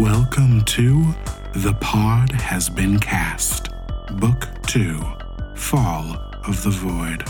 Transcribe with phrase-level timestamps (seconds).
[0.00, 1.12] Welcome to
[1.56, 3.70] The Pod Has Been Cast,
[4.12, 4.96] Book 2
[5.56, 6.14] Fall
[6.46, 7.24] of the Void.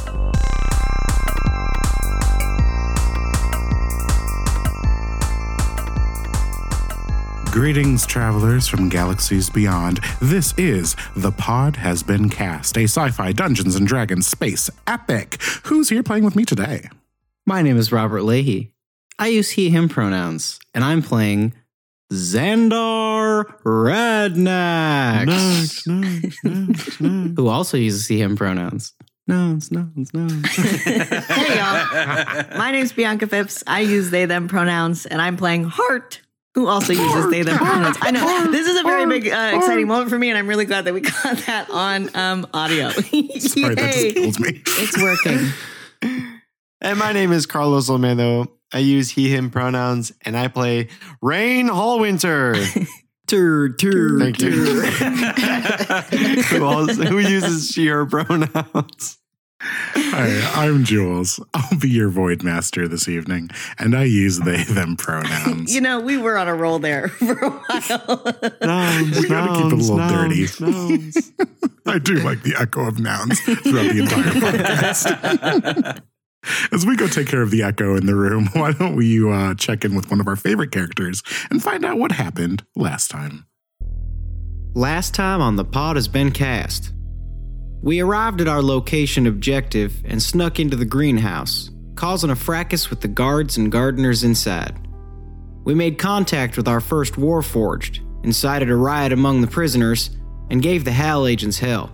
[7.51, 10.01] Greetings, travelers from galaxies beyond.
[10.21, 15.41] This is The Pod Has Been Cast, a sci fi Dungeons and Dragons space epic.
[15.65, 16.91] Who's here playing with me today?
[17.47, 18.73] My name is Robert Leahy.
[19.19, 21.55] I use he, him pronouns, and I'm playing
[22.13, 25.27] Xandar Radnax,
[27.37, 28.95] who also uses he, him pronouns.
[29.27, 30.57] Nouns, nouns, nouns.
[30.57, 32.57] Hey y'all.
[32.57, 33.63] My name's Bianca Phipps.
[33.67, 36.23] I use they them pronouns and I'm playing Heart,
[36.55, 37.99] who also uses they them pronouns.
[38.01, 40.65] I know this is a very big uh, exciting moment for me and I'm really
[40.65, 42.89] glad that we got that on um, audio.
[42.91, 44.63] Sorry, that just kills me.
[44.67, 45.53] It's working.
[46.81, 48.49] And my name is Carlos Olmedo.
[48.73, 50.89] I use he, him pronouns, and I play
[51.23, 52.55] Raine Hallwinter.
[53.27, 54.51] Tur, tur, Thank you.
[56.49, 59.19] who, also, who uses she, her pronouns.
[59.61, 61.39] Hi, I'm Jules.
[61.53, 65.75] I'll be your Void Master this evening, and I use they, them pronouns.
[65.79, 68.35] You know, we were on a roll there for a while.
[68.63, 70.73] Nouns, We gotta keep it a nouns, little nouns, dirty.
[70.73, 71.33] nouns.
[71.85, 76.03] I do like the echo of nouns throughout the entire podcast.
[76.73, 79.55] As we go take care of the echo in the room, why don't we uh,
[79.55, 83.47] check in with one of our favorite characters and find out what happened last time?
[84.75, 86.93] Last time on the pod has been cast.
[87.83, 93.01] We arrived at our location objective and snuck into the greenhouse, causing a fracas with
[93.01, 94.77] the guards and gardeners inside.
[95.65, 100.11] We made contact with our first Warforged, incited a riot among the prisoners,
[100.51, 101.91] and gave the HAL agents hell.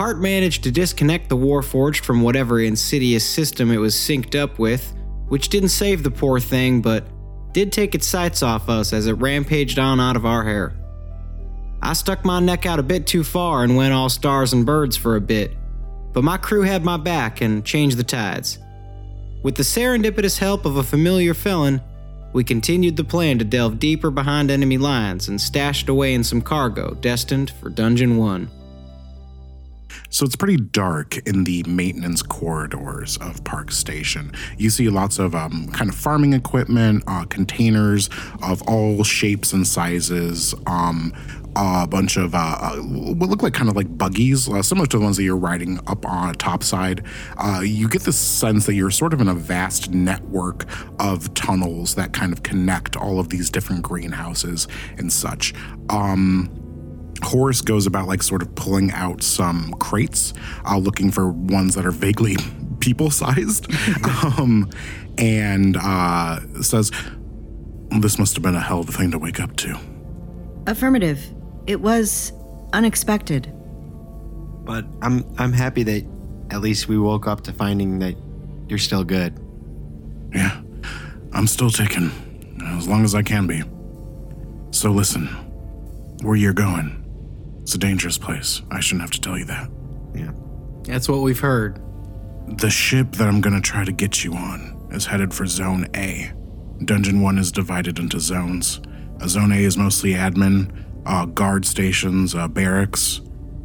[0.00, 4.94] Hart managed to disconnect the Warforged from whatever insidious system it was synced up with,
[5.28, 7.04] which didn't save the poor thing, but
[7.52, 10.72] did take its sights off us as it rampaged on out of our hair.
[11.82, 14.96] I stuck my neck out a bit too far and went all stars and birds
[14.96, 15.54] for a bit,
[16.14, 18.58] but my crew had my back and changed the tides.
[19.42, 21.82] With the serendipitous help of a familiar felon,
[22.32, 26.40] we continued the plan to delve deeper behind enemy lines and stashed away in some
[26.40, 28.50] cargo destined for Dungeon 1.
[30.08, 34.32] So it's pretty dark in the maintenance corridors of Park Station.
[34.58, 38.08] You see lots of um, kind of farming equipment, uh, containers
[38.42, 41.12] of all shapes and sizes, um,
[41.56, 44.98] a bunch of uh, uh, what look like kind of like buggies, uh, similar to
[44.98, 47.04] the ones that you're riding up on topside.
[47.36, 50.66] Uh, you get the sense that you're sort of in a vast network
[51.00, 54.68] of tunnels that kind of connect all of these different greenhouses
[54.98, 55.52] and such.
[55.88, 56.48] Um,
[57.22, 60.32] Horace goes about like sort of pulling out some crates,
[60.64, 62.36] uh, looking for ones that are vaguely
[62.80, 63.66] people sized,
[64.38, 64.70] um,
[65.18, 66.90] and uh, says,
[68.00, 69.78] This must have been a hell of a thing to wake up to.
[70.66, 71.20] Affirmative.
[71.66, 72.32] It was
[72.72, 73.52] unexpected.
[74.64, 76.06] But I'm I'm happy that
[76.50, 78.14] at least we woke up to finding that
[78.68, 79.38] you're still good.
[80.34, 80.60] Yeah,
[81.32, 82.10] I'm still ticking,
[82.76, 83.62] as long as I can be.
[84.70, 85.26] So listen,
[86.22, 86.99] where you're going,
[87.70, 88.62] it's a dangerous place.
[88.72, 89.70] I shouldn't have to tell you that.
[90.12, 90.32] Yeah.
[90.82, 91.80] That's what we've heard.
[92.58, 96.32] The ship that I'm gonna try to get you on is headed for Zone A.
[96.84, 98.80] Dungeon 1 is divided into zones.
[99.20, 100.72] Uh, Zone A is mostly admin,
[101.06, 103.20] uh, guard stations, uh, barracks.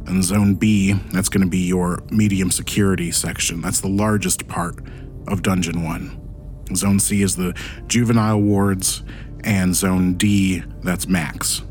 [0.06, 3.60] And Zone B, that's gonna be your medium security section.
[3.60, 4.84] That's the largest part
[5.26, 6.76] of Dungeon 1.
[6.76, 7.54] Zone C is the
[7.88, 9.02] juvenile wards,
[9.42, 11.64] and Zone D, that's max.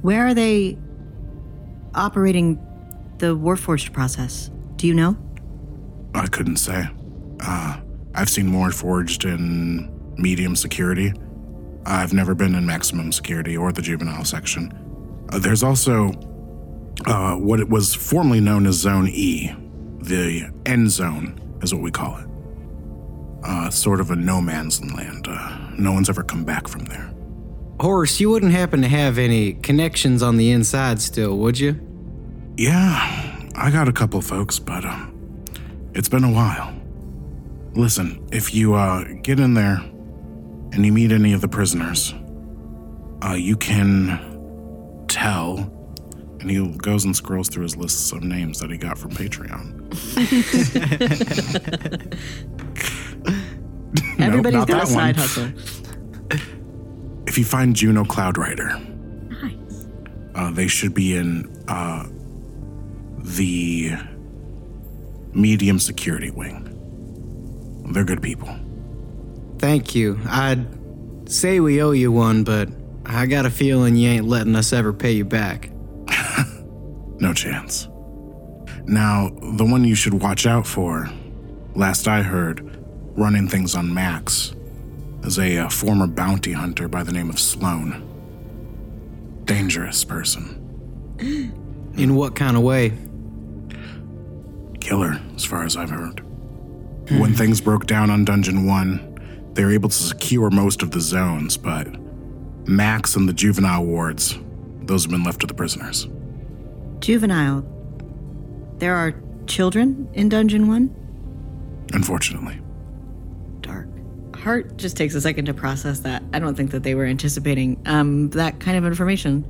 [0.00, 0.76] Where are they
[1.94, 2.56] operating
[3.18, 4.50] the Warforged process?
[4.76, 5.16] Do you know?
[6.14, 6.88] I couldn't say.
[7.40, 7.80] Uh,
[8.14, 11.12] I've seen more forged in medium security.
[11.86, 14.72] I've never been in maximum security or the juvenile section.
[15.30, 16.12] Uh, there's also
[17.06, 19.52] uh, what it was formerly known as Zone E.
[20.00, 22.26] The end zone is what we call it.
[23.44, 25.26] Uh, sort of a no man's land.
[25.28, 27.11] Uh, no one's ever come back from there.
[27.82, 31.80] Horace, you wouldn't happen to have any connections on the inside still, would you?
[32.56, 35.44] Yeah, I got a couple folks, but um,
[35.92, 36.72] it's been a while.
[37.74, 39.78] Listen, if you uh, get in there
[40.72, 42.14] and you meet any of the prisoners,
[43.24, 45.58] uh, you can tell.
[46.38, 49.88] And he goes and scrolls through his lists of names that he got from Patreon.
[54.18, 55.14] No, Everybody's not got a one.
[55.14, 55.52] side hustle.
[57.32, 58.78] If you find Juno Cloudrider,
[59.42, 59.86] Nice.
[60.34, 62.06] uh, they should be in uh,
[63.20, 63.92] the
[65.32, 66.68] medium security wing.
[67.90, 68.54] They're good people.
[69.58, 70.20] Thank you.
[70.28, 70.66] I'd
[71.26, 72.68] say we owe you one, but
[73.06, 75.70] I got a feeling you ain't letting us ever pay you back.
[77.18, 77.88] No chance.
[78.84, 81.08] Now, the one you should watch out for,
[81.74, 82.60] last I heard,
[83.16, 84.52] running things on Max,
[85.24, 88.08] is a uh, former bounty hunter by the name of Sloan.
[89.44, 90.58] Dangerous person.
[91.96, 92.92] In what kind of way?
[94.80, 96.24] Killer, as far as I've heard.
[97.18, 101.00] When things broke down on Dungeon 1, they were able to secure most of the
[101.00, 101.86] zones, but
[102.66, 104.38] Max and the juvenile wards,
[104.82, 106.08] those have been left to the prisoners.
[107.00, 107.64] Juvenile.
[108.78, 109.14] There are
[109.46, 111.88] children in Dungeon 1?
[111.92, 112.61] Unfortunately.
[114.44, 114.66] Dark.
[114.66, 116.22] Heart just takes a second to process that.
[116.32, 119.44] I don't think that they were anticipating um, that kind of information.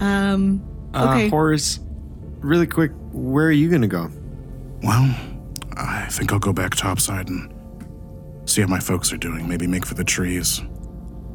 [0.00, 0.62] Um,
[0.94, 1.26] okay.
[1.26, 1.80] Uh, Horace,
[2.40, 4.10] really quick, where are you going to go?
[4.82, 5.14] Well,
[5.76, 7.52] I think I'll go back topside and
[8.46, 9.48] see how my folks are doing.
[9.48, 10.60] Maybe make for the trees.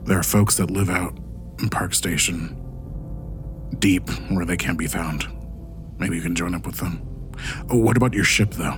[0.03, 1.17] There are folks that live out
[1.59, 2.55] in Park Station,
[3.79, 5.27] deep where they can't be found.
[5.99, 7.05] Maybe you can join up with them.
[7.69, 8.77] Oh, what about your ship, though?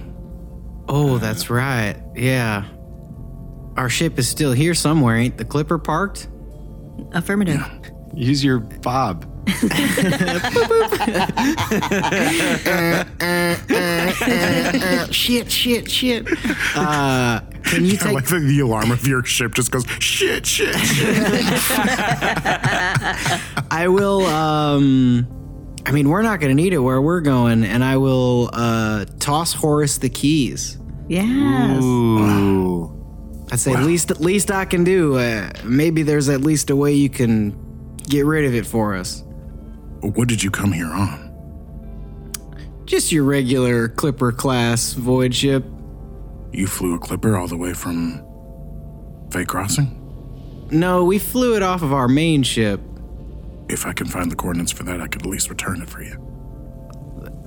[0.88, 1.96] Oh, that's right.
[2.16, 2.66] Yeah.
[3.78, 6.28] Our ship is still here somewhere, ain't the Clipper parked?
[7.14, 7.62] Affirmative.
[8.14, 9.28] Use your fob.
[15.12, 16.28] shit, shit, shit.
[16.76, 20.76] Uh, can you take like that the alarm of your ship just goes shit, shit,
[20.76, 21.16] shit.
[23.72, 25.28] I will um
[25.86, 29.54] I mean we're not gonna need it where we're going, and I will uh toss
[29.54, 30.78] Horace the keys.
[31.08, 31.82] Yes.
[31.84, 33.01] Ooh.
[33.52, 35.18] I'd say least least I can do.
[35.18, 39.24] Uh, maybe there's at least a way you can get rid of it for us.
[40.02, 41.30] what did you come here on?
[42.86, 45.66] Just your regular Clipper class void ship.
[46.52, 48.26] You flew a clipper all the way from
[49.32, 49.98] Fay Crossing?
[50.72, 52.82] No, we flew it off of our main ship.
[53.70, 56.02] If I can find the coordinates for that, I could at least return it for
[56.02, 56.18] you.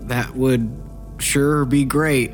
[0.01, 0.83] That would
[1.19, 2.33] sure be great.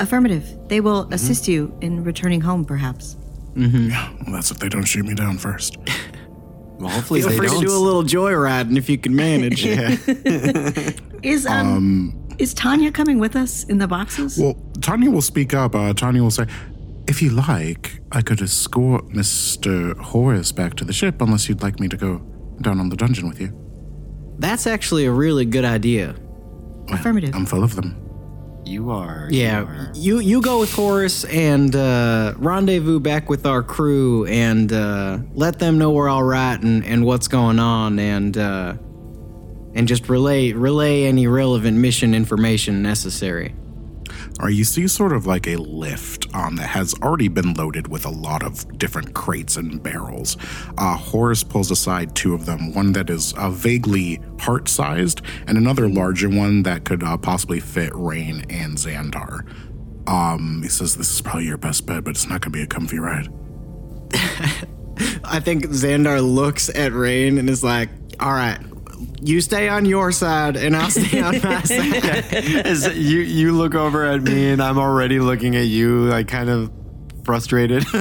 [0.00, 0.56] Affirmative.
[0.68, 3.16] They will assist you in returning home, perhaps.
[3.54, 5.76] Yeah, well, that's if they don't shoot me down first.
[6.78, 7.60] Well, hopefully Feel they free don't.
[7.60, 9.64] to do a little joyriding if you can manage.
[11.22, 14.36] Is um, is Tanya coming with us in the boxes?
[14.36, 15.76] Well, Tanya will speak up.
[15.76, 16.46] Uh, Tanya will say,
[17.06, 19.96] If you like, I could escort Mr.
[19.96, 22.18] Horace back to the ship unless you'd like me to go
[22.62, 23.56] down on the dungeon with you.
[24.40, 26.16] That's actually a really good idea.
[26.88, 27.32] Affirmative.
[27.32, 27.94] I'm full of them.
[28.64, 29.28] You are.
[29.30, 29.90] you Yeah, are.
[29.94, 35.58] you you go with Horace and uh, rendezvous back with our crew and uh, let
[35.58, 38.74] them know we're all right and, and what's going on and uh,
[39.74, 43.54] and just relay relay any relevant mission information necessary.
[44.50, 48.10] You see sort of like a lift um, that has already been loaded with a
[48.10, 50.36] lot of different crates and barrels.
[50.78, 55.56] Uh, Horace pulls aside two of them, one that is uh, vaguely heart sized, and
[55.56, 59.46] another larger one that could uh, possibly fit Raine and Xandar.
[60.08, 62.62] Um, he says, This is probably your best bet, but it's not going to be
[62.62, 63.28] a comfy ride.
[65.24, 67.88] I think Xandar looks at Raine and is like,
[68.20, 68.58] "All right,
[69.20, 72.04] you stay on your side and I'll stay on my side."
[72.66, 76.48] As you you look over at me and I'm already looking at you, like kind
[76.50, 76.70] of
[77.24, 77.84] frustrated.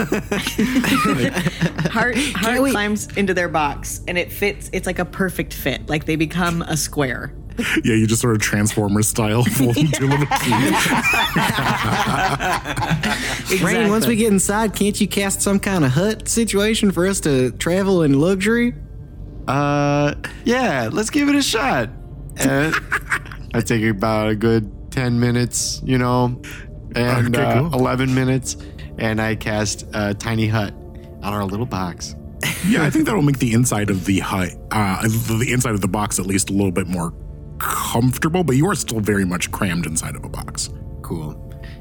[1.91, 4.69] Heart Heart we- climbs into their box and it fits.
[4.73, 5.89] It's like a perfect fit.
[5.89, 7.33] Like they become a square.
[7.83, 10.71] Yeah, you just sort of Transformer style fold them two little keys.
[13.61, 17.19] Raine, once we get inside, can't you cast some kind of hut situation for us
[17.21, 18.73] to travel in luxury?
[19.51, 20.15] Uh,
[20.45, 21.89] yeah, let's give it a shot.
[22.39, 22.71] Uh,
[23.53, 26.41] I take about a good ten minutes, you know,
[26.95, 28.55] and Okay, uh, eleven minutes,
[28.97, 30.73] and I cast a tiny hut
[31.21, 32.15] on our little box.
[32.65, 35.89] Yeah, I think that'll make the inside of the hut, uh, the inside of the
[35.89, 37.13] box at least a little bit more
[37.59, 40.69] comfortable, but you are still very much crammed inside of a box.
[41.01, 41.33] Cool.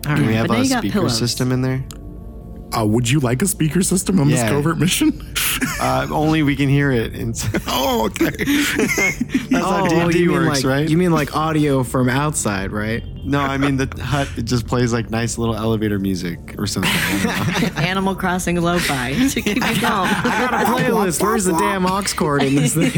[0.02, 1.16] Do we have a speaker pillows.
[1.16, 1.84] system in there?
[2.72, 5.26] Uh, would you like a speaker system on this covert mission?
[5.82, 7.12] Uh, only we can hear it.
[7.14, 7.34] And
[7.66, 8.30] oh, okay.
[8.44, 10.88] that's how D&D Oh, you works, like right?
[10.88, 13.02] you mean like audio from outside, right?
[13.24, 14.28] no, I mean the hut.
[14.36, 16.90] It just plays like nice little elevator music or something.
[16.94, 17.82] I don't know.
[17.82, 20.08] Animal Crossing lo-fi to keep you calm.
[20.10, 21.22] I got a playlist.
[21.22, 22.90] Where's the damn aux cord in this thing?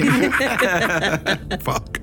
[1.60, 2.00] Fuck.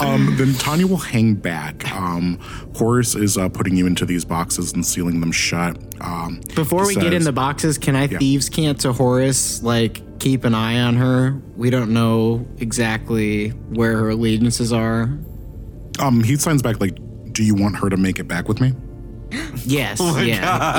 [0.00, 1.90] Um, then Tanya will hang back.
[1.92, 2.38] Um,
[2.76, 5.76] Horace is uh, putting you into these boxes and sealing them shut.
[6.00, 10.18] Um, Before we he get in the boxes, can I Thieves' Cant to Horace like
[10.20, 11.40] keep an eye on her?
[11.56, 15.10] We don't know exactly where her allegiances are.
[16.00, 16.96] um, he signs back like,
[17.32, 18.72] "Do you want her to make it back with me?"
[19.64, 20.70] Yes, yeah.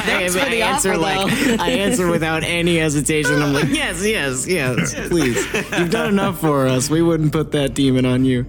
[0.00, 1.60] Thanks for the answer offer, like.
[1.60, 3.40] I answer without any hesitation.
[3.40, 5.36] I'm like, yes, yes, yes, please.
[5.78, 6.90] You've done enough for us.
[6.90, 8.46] We wouldn't put that demon on you.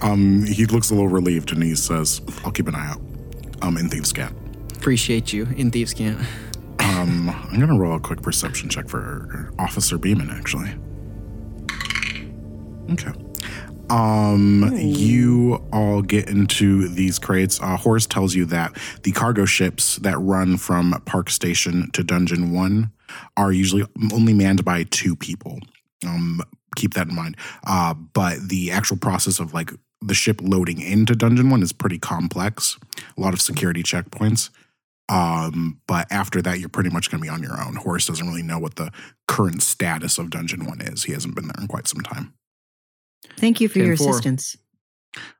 [0.00, 3.00] Um, he looks a little relieved and he says, "I'll keep an eye out."
[3.60, 4.34] Um, in thieves' Cant.
[4.76, 6.18] Appreciate you in Thieves Cant.
[6.78, 10.70] Um, I'm gonna roll a quick perception check for Officer Beeman, actually.
[12.92, 13.12] Okay.
[13.90, 17.60] Um, you all get into these crates.
[17.60, 22.52] Uh, Horace tells you that the cargo ships that run from Park Station to Dungeon
[22.52, 22.92] One
[23.36, 25.58] are usually only manned by two people.
[26.06, 26.40] Um,
[26.76, 27.36] keep that in mind.
[27.66, 31.98] Uh, but the actual process of like the ship loading into Dungeon One is pretty
[31.98, 32.78] complex.
[33.16, 34.50] A lot of security checkpoints.
[35.08, 37.74] Um, but after that, you're pretty much going to be on your own.
[37.74, 38.92] Horace doesn't really know what the
[39.26, 41.02] current status of Dungeon One is.
[41.02, 42.32] He hasn't been there in quite some time.
[43.36, 44.10] Thank you for your 10-4.
[44.10, 44.56] assistance.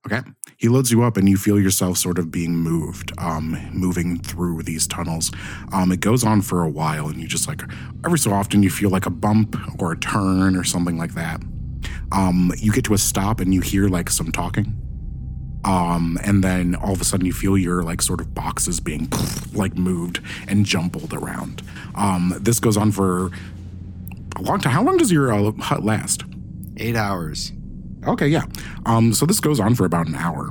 [0.07, 0.21] Okay.
[0.57, 4.63] He loads you up and you feel yourself sort of being moved, um, moving through
[4.63, 5.31] these tunnels.
[5.73, 7.63] Um, it goes on for a while and you just like,
[8.05, 11.41] every so often you feel like a bump or a turn or something like that.
[12.13, 14.75] Um, you get to a stop and you hear like some talking.
[15.65, 19.09] Um, and then all of a sudden you feel your like sort of boxes being
[19.53, 21.63] like moved and jumbled around.
[21.95, 23.31] Um, this goes on for
[24.37, 24.73] a long time.
[24.73, 26.25] How long does your uh, hut last?
[26.77, 27.53] Eight hours.
[28.07, 28.45] Okay, yeah.
[28.87, 30.51] Um, so this goes on for about an hour,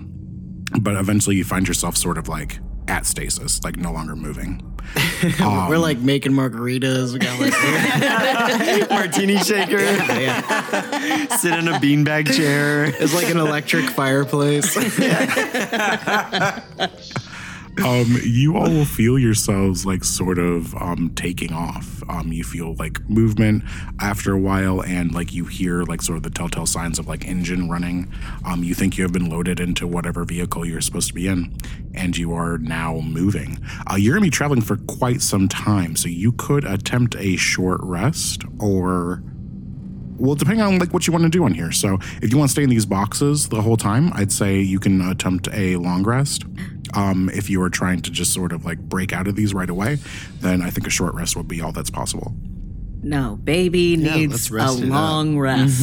[0.82, 4.66] but eventually you find yourself sort of like at stasis, like no longer moving.
[5.40, 7.14] We're like making margaritas.
[7.14, 9.78] We got like Martini shaker.
[11.38, 12.86] Sit in a beanbag chair.
[12.86, 14.76] it's like an electric fireplace.
[17.84, 22.04] Um, you all will feel yourselves like sort of um, taking off.
[22.10, 23.64] Um, you feel like movement
[24.00, 27.28] after a while, and like you hear like sort of the telltale signs of like
[27.28, 28.12] engine running.
[28.46, 31.56] Um, you think you have been loaded into whatever vehicle you're supposed to be in,
[31.94, 33.60] and you are now moving.
[33.90, 37.80] Uh, you're gonna be traveling for quite some time, so you could attempt a short
[37.84, 39.24] rest or
[40.20, 41.72] well, depending on like what you want to do in here.
[41.72, 44.80] So, if you want to stay in these boxes the whole time, I'd say you
[44.80, 46.44] can attempt a long rest.
[46.94, 49.70] Um, if you are trying to just sort of like break out of these right
[49.70, 49.98] away,
[50.42, 52.34] then I think a short rest would be all that's possible.
[53.02, 54.90] No, baby let's needs a rest it up.
[54.90, 55.82] long rest.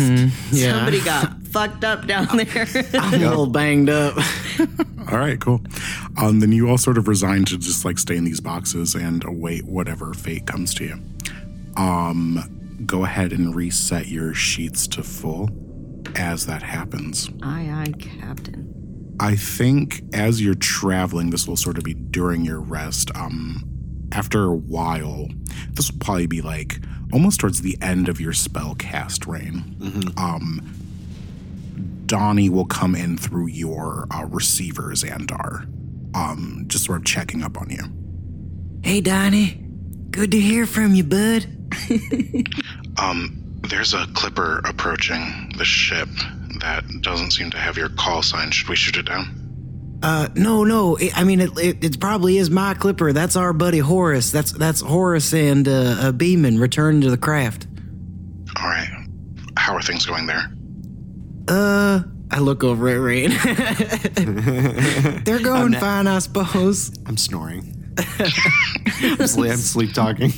[0.53, 0.73] Yeah.
[0.73, 2.67] Somebody got fucked up down there.
[2.95, 4.17] I'm a little banged up.
[5.11, 5.63] All right, cool.
[6.21, 9.23] Um, then you all sort of resign to just like stay in these boxes and
[9.25, 10.99] await whatever fate comes to you.
[11.77, 15.49] Um, go ahead and reset your sheets to full
[16.17, 17.31] as that happens.
[17.43, 18.73] aye, aye, Captain.
[19.19, 23.11] I think as you're traveling, this will sort of be during your rest.
[23.15, 23.63] Um,
[24.13, 25.29] after a while,
[25.73, 26.79] this will probably be like
[27.13, 30.13] almost towards the end of your spell cast reign.
[30.17, 30.61] Um,
[32.07, 35.67] Donnie will come in through your uh, receivers, Xandar,
[36.15, 37.83] um, just sort of checking up on you.
[38.83, 39.63] Hey, Donnie.
[40.11, 41.47] Good to hear from you, bud.
[42.99, 46.09] Um, there's a clipper approaching the ship
[46.61, 48.51] that doesn't seem to have your call sign.
[48.51, 49.43] Should we shoot it down?
[50.03, 50.99] Uh, no, no.
[50.99, 53.13] I I mean, it, it, it probably is my clipper.
[53.13, 54.31] That's our buddy Horace.
[54.31, 57.67] That's that's Horace and uh, uh, Beeman returning to the craft.
[58.61, 58.89] All right.
[59.57, 60.53] How are things going there?
[61.49, 63.31] Uh, I look over at Raine.
[65.25, 66.93] They're going fine, I suppose.
[67.07, 67.73] I'm snoring.
[67.99, 70.33] I'm, sleep, I'm sleep talking.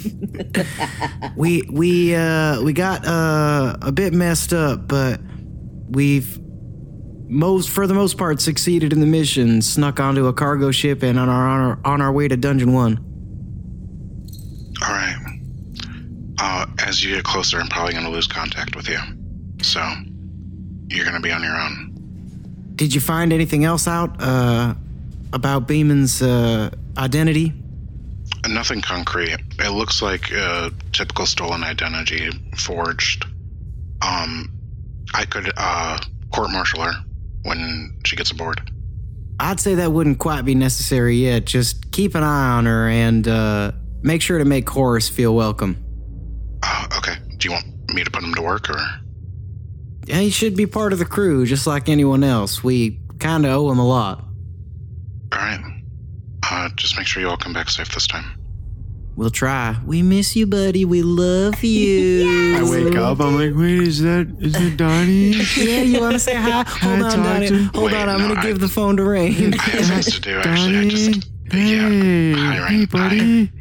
[1.36, 5.20] We we uh we got uh a bit messed up, but
[5.90, 6.38] we've
[7.28, 9.62] most for the most part succeeded in the mission.
[9.62, 12.72] Snuck onto a cargo ship and on our on our, on our way to Dungeon
[12.72, 13.04] One.
[14.82, 15.16] All right.
[16.40, 18.98] Uh, as you get closer, I'm probably going to lose contact with you.
[19.60, 19.80] So,
[20.88, 22.72] you're going to be on your own.
[22.76, 24.74] Did you find anything else out uh
[25.32, 27.52] about Beeman's uh identity?
[28.48, 29.36] Nothing concrete.
[29.58, 33.26] It looks like a typical stolen identity forged.
[34.00, 34.57] Um,
[35.14, 35.98] I could uh,
[36.32, 36.92] court martial her
[37.42, 38.70] when she gets aboard.
[39.40, 41.44] I'd say that wouldn't quite be necessary yet.
[41.44, 43.72] Just keep an eye on her and uh,
[44.02, 45.76] make sure to make Horace feel welcome.
[46.62, 47.14] Uh, okay.
[47.36, 48.80] Do you want me to put him to work or?
[50.06, 52.64] Yeah, he should be part of the crew, just like anyone else.
[52.64, 54.24] We kind of owe him a lot.
[55.32, 55.82] All right.
[56.50, 58.37] Uh, just make sure you all come back safe this time.
[59.18, 59.76] We'll try.
[59.84, 60.84] We miss you, buddy.
[60.84, 62.54] We love you.
[62.58, 63.18] I wake up.
[63.18, 65.32] I'm like, wait, is that is it Donnie?
[65.56, 66.62] Yeah, you want to say hi?
[66.62, 67.48] Hold on, talk Donnie.
[67.48, 68.08] to- Hold Wait, on.
[68.08, 69.54] I'm no, gonna I- give the phone to Raine.
[69.54, 70.78] I have things to do, actually.
[70.78, 71.28] I just.
[71.50, 72.34] Hey, Yeah.
[72.36, 72.86] Hi, hey, Raine.
[72.86, 73.52] buddy.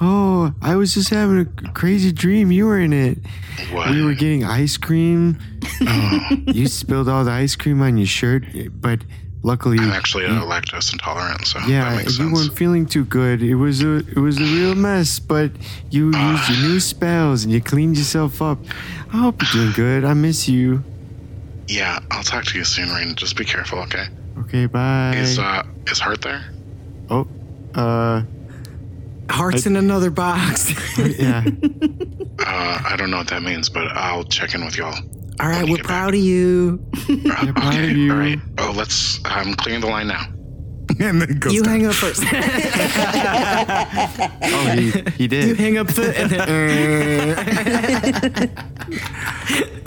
[0.00, 2.52] Oh, I was just having a crazy dream.
[2.52, 3.18] You were in it.
[3.72, 3.88] What?
[3.90, 5.38] We were getting ice cream.
[5.80, 8.44] Oh, You spilled all the ice cream on your shirt,
[8.80, 9.00] but
[9.44, 12.32] Luckily, I'm actually uh, lactose intolerant, so that yeah, makes you sense.
[12.32, 13.40] weren't feeling too good.
[13.42, 15.52] It was a it was a real mess, but
[15.90, 16.32] you Ah.
[16.32, 18.58] used your new spells and you cleaned yourself up.
[19.12, 20.04] I hope you're doing good.
[20.04, 20.82] I miss you.
[21.68, 23.14] Yeah, I'll talk to you soon, Raine.
[23.14, 24.06] Just be careful, okay?
[24.40, 25.14] Okay, bye.
[25.16, 26.44] Is uh is Hart there?
[27.10, 27.26] oh,
[27.74, 28.22] uh,
[29.30, 30.72] Hearts in another box.
[31.18, 31.44] yeah.
[32.40, 34.98] Uh, I don't know what that means, but I'll check in with y'all.
[35.40, 36.84] All right, we're get proud of you.
[37.08, 38.12] Uh, proud okay, of you.
[38.12, 38.38] all right.
[38.58, 39.20] Oh, let's.
[39.24, 40.24] I'm clearing the line now.
[41.00, 41.80] and then goes You down.
[41.80, 42.22] hang up first.
[44.50, 45.48] Oh, he, he did.
[45.48, 46.18] you hang up the.
[46.18, 46.48] And then,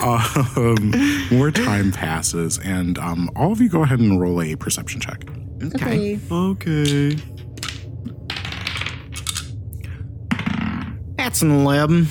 [0.00, 5.00] um, more time passes, and um, all of you go ahead and roll a perception
[5.00, 5.24] check.
[5.62, 6.18] Okay.
[6.30, 7.16] Okay.
[11.16, 12.06] that's an 11.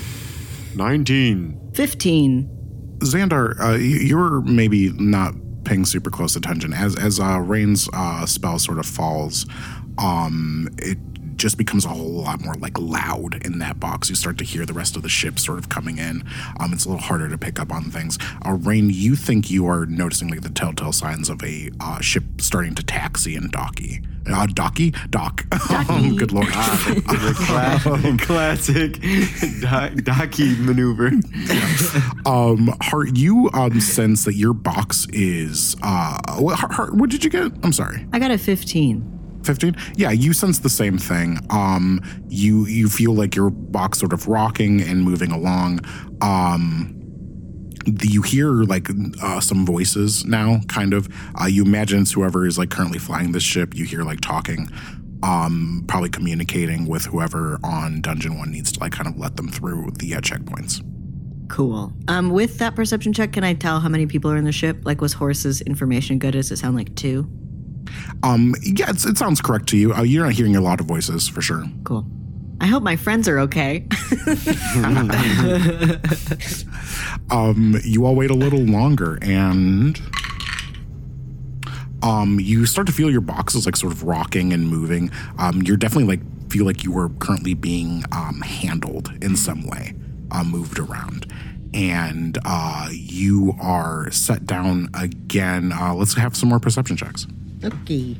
[0.76, 1.70] 19.
[1.74, 2.61] 15.
[3.02, 8.26] Xandar, uh, you, you're maybe not paying super close attention as as uh, Raine's uh,
[8.26, 9.46] spell sort of falls.
[9.98, 10.98] Um, it
[11.42, 14.08] just becomes a whole lot more like loud in that box.
[14.08, 16.22] You start to hear the rest of the ship sort of coming in.
[16.60, 18.16] Um, it's a little harder to pick up on things.
[18.46, 22.22] Uh, Raine, you think you are noticing like the telltale signs of a uh, ship
[22.38, 24.06] starting to taxi and docky.
[24.24, 24.94] Uh, docky?
[25.10, 25.44] Dock.
[25.88, 26.46] Um, good lord.
[26.46, 27.34] The
[28.18, 31.08] cla- classic do- docky maneuver.
[32.24, 35.74] um, Hart, you um, sense that your box is.
[35.82, 37.50] Uh, what, Hart, Hart, what did you get?
[37.64, 38.06] I'm sorry.
[38.12, 39.18] I got a 15.
[39.44, 44.12] 15 yeah you sense the same thing um you you feel like your box sort
[44.12, 45.80] of rocking and moving along
[46.20, 46.98] um
[48.02, 48.88] you hear like
[49.22, 51.08] uh, some voices now kind of
[51.40, 54.68] uh, you imagine it's whoever is like currently flying this ship you hear like talking
[55.22, 59.48] um probably communicating with whoever on dungeon one needs to like kind of let them
[59.48, 60.80] through the uh, checkpoints
[61.52, 61.92] Cool.
[62.08, 64.78] Um, with that perception check, can I tell how many people are in the ship?
[64.84, 66.30] Like, was Horace's information good?
[66.30, 67.28] Does it sound like two?
[68.22, 70.86] Um yeah it's, it sounds correct to you uh, you're not hearing a lot of
[70.86, 72.06] voices for sure Cool.
[72.60, 73.82] I hope my friends are okay.
[77.32, 80.00] um, you all wait a little longer and
[82.04, 85.10] um, you start to feel your boxes like sort of rocking and moving.
[85.38, 89.94] Um, you're definitely like feel like you are currently being um, handled in some way,
[90.30, 91.32] uh, moved around.
[91.74, 95.72] And uh, you are set down again.
[95.72, 97.26] Uh, let's have some more perception checks.
[97.64, 98.16] Okay.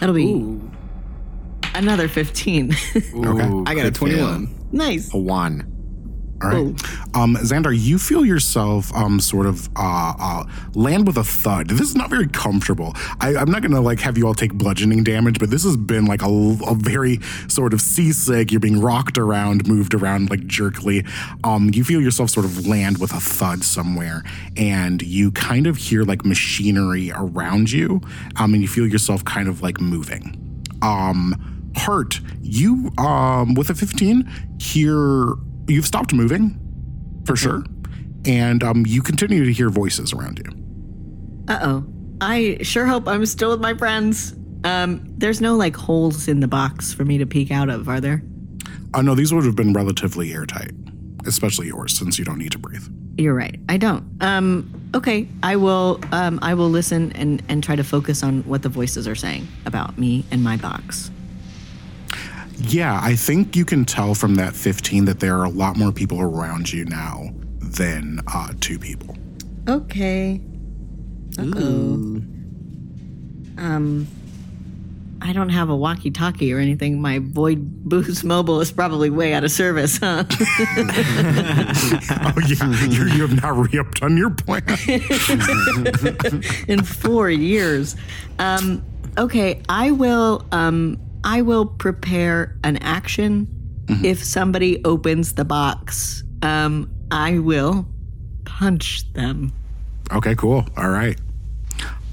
[0.00, 0.58] That'll be
[1.74, 2.72] another 15.
[2.72, 3.70] Okay.
[3.70, 4.68] I got a 21.
[4.72, 5.12] nice.
[5.14, 5.71] A one.
[6.42, 6.82] All right.
[7.14, 11.68] Um, Xandar, you feel yourself um, sort of uh, uh, land with a thud.
[11.68, 12.94] This is not very comfortable.
[13.20, 15.76] I, I'm not going to like have you all take bludgeoning damage, but this has
[15.76, 16.28] been like a,
[16.66, 18.50] a very sort of seasick.
[18.50, 21.04] You're being rocked around, moved around like jerkily.
[21.44, 24.22] Um, you feel yourself sort of land with a thud somewhere,
[24.56, 28.00] and you kind of hear like machinery around you,
[28.36, 30.38] um, and you feel yourself kind of like moving.
[30.82, 35.34] Um, Hart, you um, with a 15 hear
[35.68, 36.58] you've stopped moving
[37.24, 37.64] for sure,
[38.24, 41.52] and um, you continue to hear voices around you.
[41.52, 41.84] Uh oh.
[42.20, 44.34] I sure hope I'm still with my friends.
[44.64, 48.00] Um, there's no like holes in the box for me to peek out of, are
[48.00, 48.22] there?
[48.94, 50.70] Uh, no, these would have been relatively airtight,
[51.26, 52.86] especially yours, since you don't need to breathe.
[53.18, 53.58] You're right.
[53.68, 54.04] I don't.
[54.20, 55.28] Um, okay.
[55.42, 56.00] I will.
[56.12, 59.48] Um, I will listen and and try to focus on what the voices are saying
[59.66, 61.10] about me and my box.
[62.58, 65.92] Yeah, I think you can tell from that 15 that there are a lot more
[65.92, 69.16] people around you now than uh, two people.
[69.68, 70.40] Okay.
[71.38, 72.22] Uh-oh.
[73.58, 74.06] Um,
[75.20, 77.00] I don't have a walkie-talkie or anything.
[77.00, 80.24] My Void Boost Mobile is probably way out of service, huh?
[80.30, 80.34] oh,
[82.48, 84.62] yeah, you you have not re-upped on your plan.
[86.68, 87.94] In four years.
[88.40, 88.84] Um,
[89.16, 90.44] okay, I will.
[90.50, 93.48] Um, I will prepare an action
[94.02, 96.24] if somebody opens the box.
[96.42, 97.86] Um, I will
[98.44, 99.52] punch them.
[100.12, 100.66] okay, cool.
[100.76, 101.18] All right.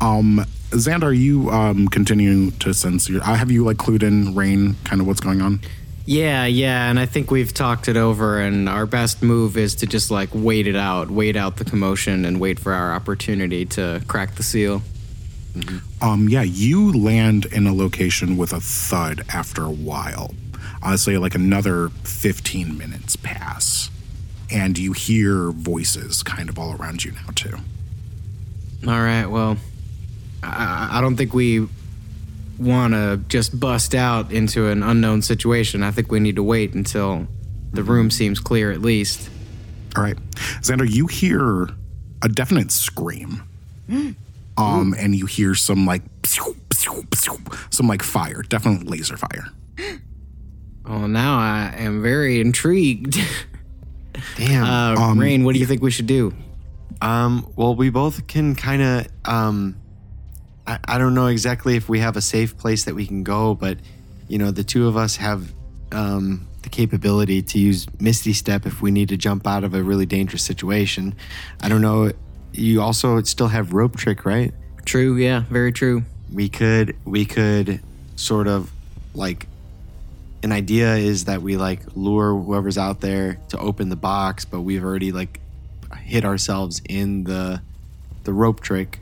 [0.02, 3.22] Um, Xandar, are you um, continue to sense your.
[3.22, 5.62] Uh, have you like clued in, Raine, kind of what's going on?
[6.06, 9.86] Yeah, yeah, and I think we've talked it over, and our best move is to
[9.86, 14.02] just like wait it out, wait out the commotion, and wait for our opportunity to
[14.08, 14.82] crack the seal.
[16.02, 20.34] Um, yeah, you land in a location with a thud after a while.
[20.82, 23.90] I say like another 15 minutes pass,
[24.52, 27.58] and you hear voices kind of all around you now too.
[28.88, 29.58] All right, well,
[30.42, 31.68] I, I don't think we
[32.58, 35.84] want to just bust out into an unknown situation.
[35.84, 37.28] I think we need to wait until
[37.72, 39.30] the room seems clear at least.
[39.96, 40.18] All right,
[40.62, 41.70] Xandar, you hear
[42.22, 43.44] a definite scream
[44.60, 49.48] Um, and you hear some like some like fire, definitely laser fire.
[50.86, 53.17] Oh, now I am very intrigued.
[54.38, 54.63] Damn.
[54.63, 56.34] Uh, Um, Raine, what do you think we should do?
[57.02, 59.08] Um, well, we both can kind of.
[59.26, 59.76] Um,
[60.67, 63.56] I, I don't know exactly if we have a safe place that we can go,
[63.56, 63.78] but
[64.28, 65.54] you know, the two of us have
[65.91, 69.82] um, the capability to use Misty Step if we need to jump out of a
[69.82, 71.15] really dangerous situation.
[71.62, 72.12] I don't know.
[72.52, 74.54] You also still have Rope Trick, right?
[74.86, 76.04] True, yeah, very true.
[76.32, 77.82] We could we could
[78.16, 78.72] sort of
[79.14, 79.48] like
[80.44, 84.62] an idea is that we like lure whoever's out there to open the box, but
[84.62, 85.40] we've already like
[85.98, 87.62] hit ourselves in the
[88.24, 89.00] the rope trick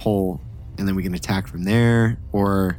[0.00, 0.40] hole,
[0.78, 2.18] and then we can attack from there.
[2.32, 2.78] Or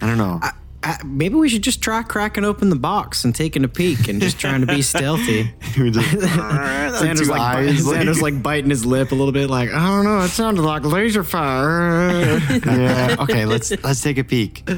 [0.00, 0.40] I don't know.
[0.86, 4.20] Uh, maybe we should just try cracking open the box and taking a peek and
[4.20, 5.52] just trying to be stealthy.
[5.76, 9.70] We just- Xandar's like, eyes, like- Xandar's like biting his lip a little bit, like
[9.72, 10.20] I don't know.
[10.20, 12.38] It sounded like laser fire.
[12.66, 13.16] yeah.
[13.18, 13.44] Okay.
[13.46, 14.68] Let's let's take a peek.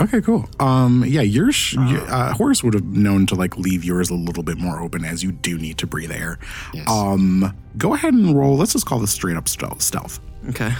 [0.00, 0.48] Okay, cool.
[0.60, 4.56] Um, yeah, yours, uh, Horace would have known to like leave yours a little bit
[4.56, 6.38] more open as you do need to breathe air.
[6.72, 6.88] Yes.
[6.88, 8.56] Um, go ahead and roll.
[8.56, 9.82] Let's just call this straight up stealth.
[9.82, 10.20] stealth.
[10.50, 10.72] okay.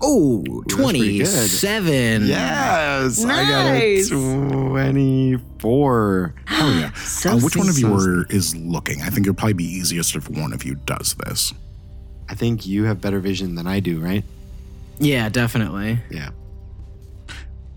[0.00, 2.26] Oh, pretty 27.
[2.26, 3.24] Yes.
[3.24, 4.10] I Nice.
[4.10, 6.34] got a twenty-four.
[6.56, 6.92] Oh yeah.
[6.94, 9.02] So uh, which one of you so are, is looking?
[9.02, 11.52] I think it'll probably be easiest if one of you does this.
[12.28, 14.24] I think you have better vision than I do, right?
[14.98, 15.98] Yeah, definitely.
[16.10, 16.30] Yeah.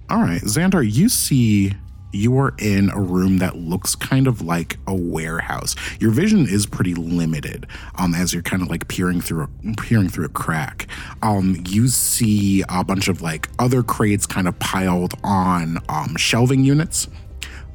[0.09, 1.73] All right, Xandar, you see
[2.11, 5.75] you are in a room that looks kind of like a warehouse.
[5.99, 10.09] Your vision is pretty limited um, as you're kind of like peering through a, peering
[10.09, 10.87] through a crack.
[11.21, 16.63] Um, you see a bunch of like other crates kind of piled on um, shelving
[16.63, 17.07] units.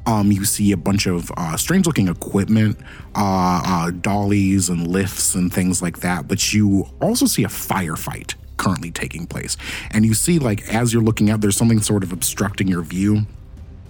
[0.05, 2.77] Um, you see a bunch of uh, strange looking equipment,
[3.15, 6.27] uh, uh, dollies and lifts and things like that.
[6.27, 9.55] But you also see a firefight currently taking place.
[9.91, 13.25] And you see, like, as you're looking out, there's something sort of obstructing your view.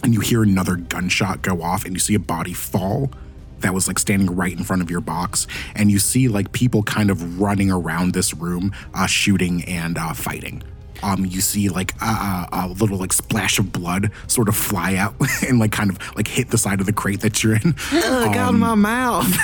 [0.04, 3.10] And you hear another gunshot go off, and you see a body fall
[3.60, 5.48] that was like standing right in front of your box.
[5.76, 10.14] And you see, like, people kind of running around this room, uh, shooting and uh,
[10.14, 10.62] fighting
[11.04, 14.96] um, you see like a, a, a little like splash of blood sort of fly
[14.96, 15.16] out
[15.48, 17.76] and like kind of like hit the side of the crate that you're in.
[17.92, 19.28] Look out of my mouth.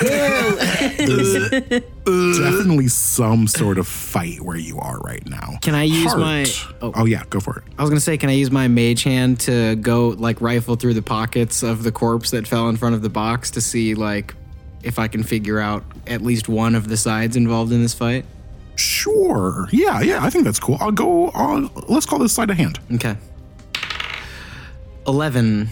[2.04, 5.58] Definitely some sort of fight where you are right now.
[5.62, 6.18] Can I use Heart.
[6.20, 6.46] my-
[6.82, 6.92] Oh.
[6.94, 7.04] oh.
[7.04, 7.64] yeah, go for it.
[7.78, 10.94] I was gonna say, can I use my mage hand to go like rifle through
[10.94, 14.34] the pockets of the corpse that fell in front of the box to see like
[14.82, 18.24] if I can figure out at least one of the sides involved in this fight?
[18.80, 19.68] Sure.
[19.70, 20.78] Yeah, yeah, I think that's cool.
[20.80, 21.28] I'll go.
[21.28, 22.80] Uh, let's call this sleight of hand.
[22.94, 23.16] Okay.
[25.06, 25.68] Eleven.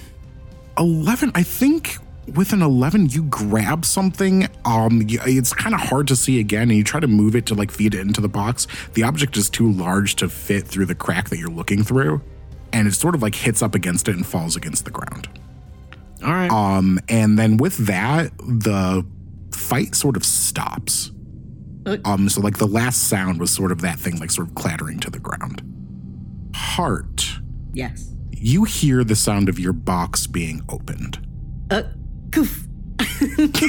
[0.79, 1.97] 11 i think
[2.37, 6.77] with an 11 you grab something um it's kind of hard to see again and
[6.79, 9.51] you try to move it to like feed it into the box the object is
[9.51, 12.23] too large to fit through the crack that you're looking through
[12.73, 15.29] and it sort of like hits up against it and falls against the ground
[16.25, 16.49] All right.
[16.49, 19.05] um and then with that the
[19.51, 21.11] fight sort of stops
[22.05, 24.99] um so like the last sound was sort of that thing like sort of clattering
[25.01, 25.63] to the ground
[26.55, 27.39] heart
[27.73, 28.13] Yes.
[28.33, 31.19] you hear the sound of your box being opened
[31.71, 31.83] Uh,
[32.31, 32.65] goof.
[33.23, 33.69] okay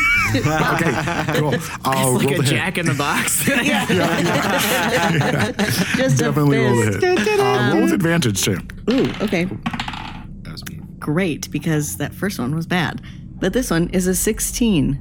[1.40, 1.54] cool
[1.86, 2.46] i'll like roll a the hit.
[2.46, 3.46] jack in the box.
[5.98, 7.00] Just Definitely a roll fist.
[7.02, 7.40] the hit.
[7.40, 8.58] Uh, roll with advantage too.
[8.90, 9.46] Ooh, okay.
[9.46, 10.80] That was me.
[11.00, 13.02] Great, because that first one was bad.
[13.40, 15.00] But this one is a 16.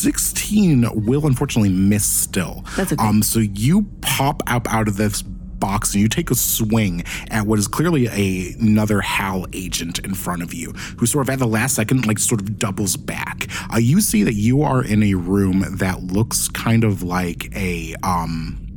[0.00, 2.64] 16 will unfortunately miss still.
[2.76, 3.04] That's okay.
[3.04, 7.46] Um, so you pop up out of this box and you take a swing at
[7.46, 11.38] what is clearly a, another HAL agent in front of you, who sort of at
[11.38, 13.48] the last second, like sort of doubles back.
[13.72, 17.94] Uh, you see that you are in a room that looks kind of like a
[18.02, 18.67] um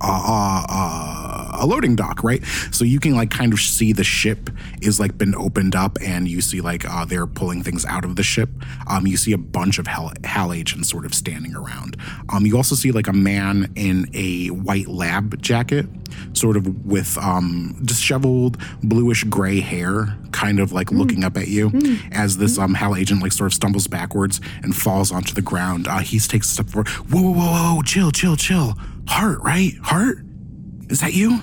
[0.00, 2.44] uh, uh, a loading dock, right?
[2.70, 4.50] So you can like kind of see the ship
[4.82, 8.16] is like been opened up, and you see like uh, they're pulling things out of
[8.16, 8.50] the ship.
[8.86, 11.96] Um, you see a bunch of Hal, agents sort of standing around.
[12.30, 15.86] Um, you also see like a man in a white lab jacket,
[16.32, 21.70] sort of with um disheveled bluish gray hair, kind of like looking up at you
[22.12, 25.88] as this um Hal agent like sort of stumbles backwards and falls onto the ground.
[25.88, 26.88] Uh, he takes a step forward.
[26.88, 28.74] Whoa, whoa, whoa, whoa, chill, chill, chill.
[29.08, 29.72] Heart, right?
[29.82, 30.24] Heart?
[30.88, 31.40] Is that you?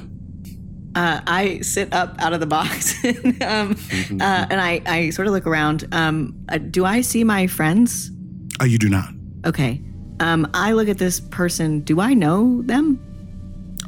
[0.95, 3.77] Uh, I sit up out of the box and, um,
[4.19, 5.87] uh, and I, I sort of look around.
[5.91, 8.09] Um, uh, do I see my friends?
[8.59, 9.09] Oh, you do not.
[9.45, 9.81] Okay.
[10.19, 11.81] Um, I look at this person.
[11.81, 12.99] Do I know them?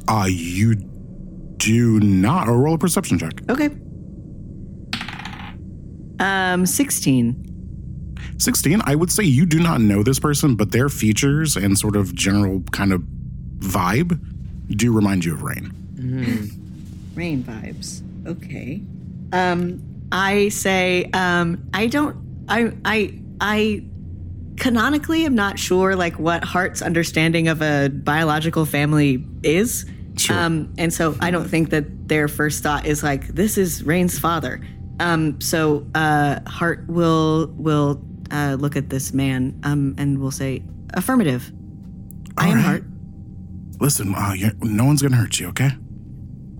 [0.07, 0.75] Uh, you
[1.57, 2.47] do not.
[2.47, 3.41] Or roll a perception check.
[3.49, 3.69] Okay.
[6.19, 8.15] Um, 16.
[8.37, 8.81] 16.
[8.85, 12.13] I would say you do not know this person, but their features and sort of
[12.15, 13.01] general kind of
[13.59, 14.19] vibe
[14.69, 15.73] do remind you of Raine.
[17.15, 18.01] Raine vibes.
[18.25, 18.81] Okay.
[19.33, 23.85] Um, I say, um, I don't, I, I, I
[24.57, 29.85] canonically am not sure like what Hart's understanding of a biological family is.
[30.17, 30.37] Sure.
[30.37, 34.19] Um, and so I don't think that their first thought is like, this is Raine's
[34.19, 34.61] father.
[34.99, 40.63] Um, so uh, Hart will will uh, look at this man um, and will say,
[40.93, 41.51] affirmative.
[42.37, 42.65] I am right.
[42.65, 42.83] Hart.
[43.79, 45.69] Listen, uh, no one's going to hurt you, okay?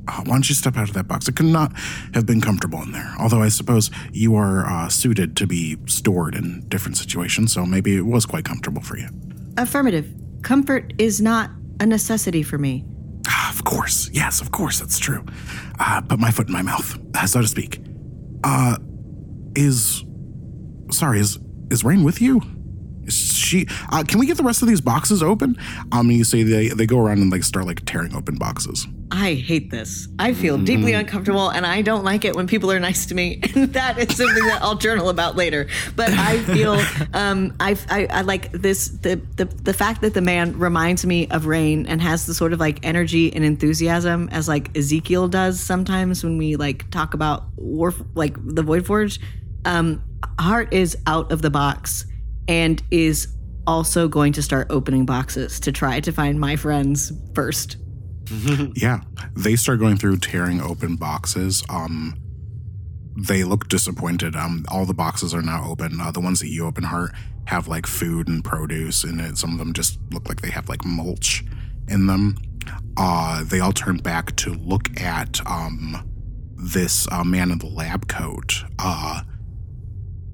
[0.07, 1.27] Uh, why don't you step out of that box?
[1.27, 1.77] It could not
[2.13, 3.13] have been comfortable in there.
[3.19, 7.95] Although I suppose you are uh, suited to be stored in different situations, so maybe
[7.95, 9.07] it was quite comfortable for you.
[9.57, 10.07] Affirmative.
[10.41, 12.85] Comfort is not a necessity for me.
[13.27, 14.09] Ah, Of course.
[14.13, 15.23] Yes, of course, that's true.
[15.77, 16.97] Uh, put my foot in my mouth,
[17.27, 17.79] so to speak.
[18.43, 18.77] Uh,
[19.55, 20.03] is.
[20.91, 21.37] Sorry, is
[21.71, 22.41] is Raine with you?
[23.03, 23.67] Is she.
[23.91, 25.55] Uh, can we get the rest of these boxes open?
[25.91, 28.35] I um, mean you say they, they go around and like start like tearing open
[28.35, 28.87] boxes.
[29.11, 30.07] I hate this.
[30.19, 33.41] I feel deeply uncomfortable and I don't like it when people are nice to me.
[33.55, 35.67] And that is something that I'll journal about later.
[35.95, 36.73] But I feel
[37.13, 41.27] um, I, I, I like this the, the the fact that the man reminds me
[41.29, 45.59] of Raine and has the sort of like energy and enthusiasm as like Ezekiel does
[45.59, 49.19] sometimes when we like talk about war like the Void Forge.
[49.65, 50.03] Um,
[50.39, 52.05] Heart is out of the box
[52.47, 53.27] and is
[53.67, 57.77] also going to start opening boxes to try to find my friends first.
[58.75, 59.01] Yeah,
[59.35, 61.63] they start going through tearing open boxes.
[61.69, 62.15] Um,
[63.15, 64.35] they look disappointed.
[64.35, 65.99] Um, all the boxes are now open.
[65.99, 67.11] Uh, the ones that you open, Heart,
[67.45, 69.37] have like food and produce in it.
[69.37, 71.43] Some of them just look like they have like mulch
[71.87, 72.37] in them.
[72.97, 78.07] Uh, they all turn back to look at um, this uh, man in the lab
[78.07, 79.21] coat, uh,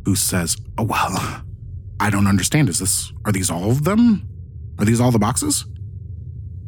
[0.04, 1.44] who says, "Oh well,
[2.00, 2.70] I don't understand.
[2.70, 3.14] Is this?
[3.24, 4.28] Are these all of them?
[4.80, 5.66] Are these all the boxes?"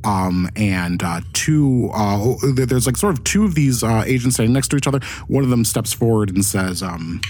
[0.04, 1.90] Um, and uh, two.
[1.94, 5.00] Uh, there's like sort of two of these uh, agents standing next to each other.
[5.28, 7.22] One of them steps forward and says, um,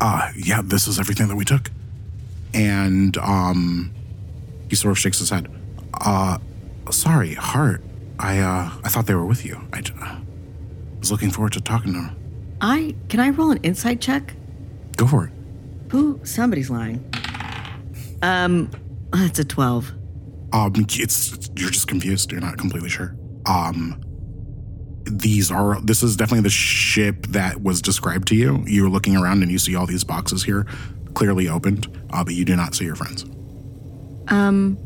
[0.00, 1.70] uh, "Yeah, this is everything that we took."
[2.54, 3.92] And um,
[4.68, 5.48] he sort of shakes his head.
[5.94, 6.38] Uh,
[6.90, 7.82] sorry, Hart.
[8.18, 9.60] I uh, I thought they were with you.
[9.72, 9.94] I j-
[10.98, 12.16] was looking forward to talking to them.
[12.60, 14.34] I can I roll an insight check?
[14.96, 15.32] Go for it.
[15.90, 16.20] Who?
[16.24, 17.02] Somebody's lying.
[18.22, 18.70] Um,
[19.12, 19.92] that's a twelve.
[20.52, 22.32] Um, it's you're just confused.
[22.32, 23.14] You're not completely sure.
[23.46, 24.02] Um,
[25.04, 28.62] these are this is definitely the ship that was described to you.
[28.66, 30.66] You're looking around and you see all these boxes here,
[31.14, 33.24] clearly opened, uh, but you do not see your friends.
[34.28, 34.78] Um,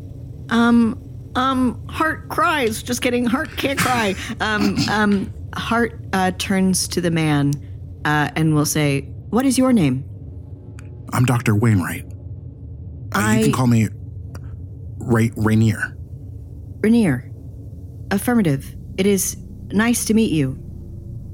[0.49, 1.01] um,
[1.35, 1.85] um.
[1.87, 2.81] Heart cries.
[2.81, 3.25] Just kidding.
[3.25, 4.15] Heart can't cry.
[4.39, 5.33] Um, um.
[5.55, 7.53] Heart uh, turns to the man,
[8.05, 10.03] uh, and will say, "What is your name?"
[11.13, 12.05] I'm Doctor Wainwright.
[12.05, 13.87] Uh, I- you can call me
[15.05, 15.95] Ray Rainier.
[16.81, 17.31] Rainier.
[18.11, 18.75] Affirmative.
[18.97, 19.37] It is
[19.67, 20.57] nice to meet you.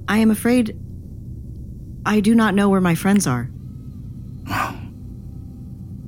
[0.07, 0.77] I am afraid
[2.05, 3.49] I do not know where my friends are.
[4.47, 4.77] Well.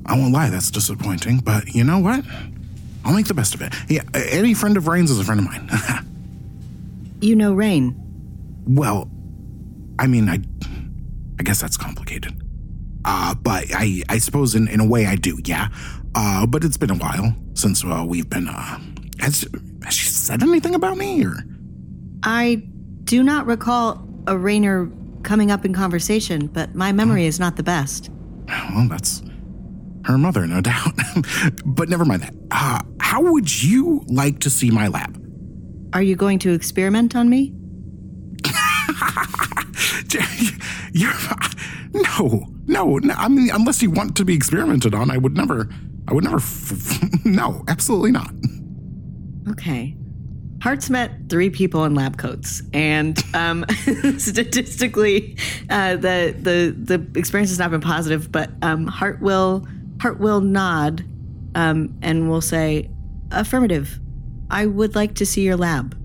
[0.05, 2.25] I won't lie, that's disappointing, but you know what?
[3.05, 3.73] I'll make the best of it.
[3.87, 5.69] Yeah, any friend of Raine's is a friend of mine.
[7.21, 7.95] You know Raine.
[8.67, 9.09] Well,
[9.97, 10.39] I mean, I,
[11.39, 12.33] I guess that's complicated.
[13.05, 15.69] Uh, but I, I suppose in, in a way I do, yeah.
[16.15, 18.49] Uh, but it's been a while since uh, we've been.
[18.49, 18.77] Uh,
[19.19, 19.47] has,
[19.85, 21.45] has she said anything about me or?
[22.21, 22.55] I
[23.05, 24.91] do not recall a Rainer
[25.23, 28.09] coming up in conversation, but my memory is not the best.
[28.49, 29.23] Well, that's
[30.03, 30.91] her mother, no doubt.
[31.65, 32.33] but never mind that.
[32.51, 35.17] Uh, how would you like to see my lab?
[35.93, 37.53] Are you going to experiment on me?
[40.91, 41.13] You're
[41.93, 43.13] no, no, no.
[43.13, 45.69] I mean, unless you want to be experimented on, I would never.
[46.07, 46.37] I would never.
[46.37, 48.31] F- no, absolutely not.
[49.49, 49.95] Okay.
[50.61, 53.65] Hart's met three people in lab coats, and um,
[54.17, 55.37] statistically,
[55.69, 58.31] uh, the the the experience has not been positive.
[58.31, 59.67] But um, Hart will
[60.01, 61.03] Hart will nod,
[61.55, 62.89] um, and will say,
[63.31, 63.99] "Affirmative.
[64.49, 65.99] I would like to see your lab."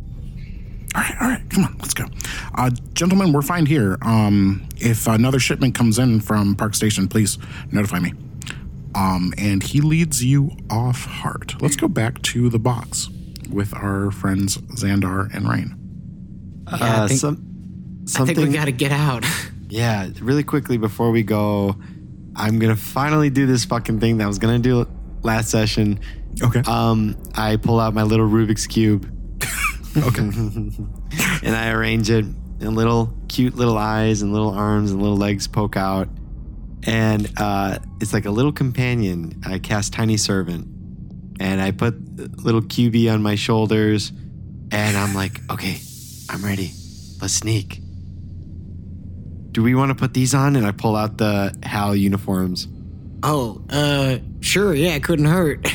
[0.95, 2.07] All right, all right, come on, let's go.
[2.55, 3.99] Uh, gentlemen, we're fine here.
[4.03, 7.39] Um, if another shipment comes in from Park Station, please
[7.71, 8.15] notify me.
[8.99, 11.55] Um, and he leads you off heart.
[11.63, 13.09] Let's go back to the box
[13.49, 15.77] with our friends Xandar and Raine.
[16.69, 19.25] Yeah, I think, some, I think we got to get out.
[19.69, 21.77] yeah, really quickly before we go,
[22.35, 24.87] I'm gonna finally do this fucking thing that I was gonna do
[25.23, 26.01] last session.
[26.43, 26.63] Okay.
[26.67, 29.11] Um, I pull out my little Rubik's cube
[29.97, 30.23] okay.
[31.47, 35.47] and I arrange it, and little cute little eyes and little arms and little legs
[35.47, 36.09] poke out.
[36.87, 39.41] And uh, it's like a little companion.
[39.47, 40.67] I cast Tiny Servant,
[41.41, 41.95] and I put
[42.43, 44.13] little QB on my shoulders,
[44.71, 45.79] and I'm like, okay,
[46.31, 46.73] I'm ready.
[47.21, 47.81] Let's sneak.
[49.53, 50.57] Do we want to put these on?
[50.57, 52.69] And I pull out the HAL uniforms.
[53.23, 55.67] Oh, uh, sure, yeah, it couldn't hurt.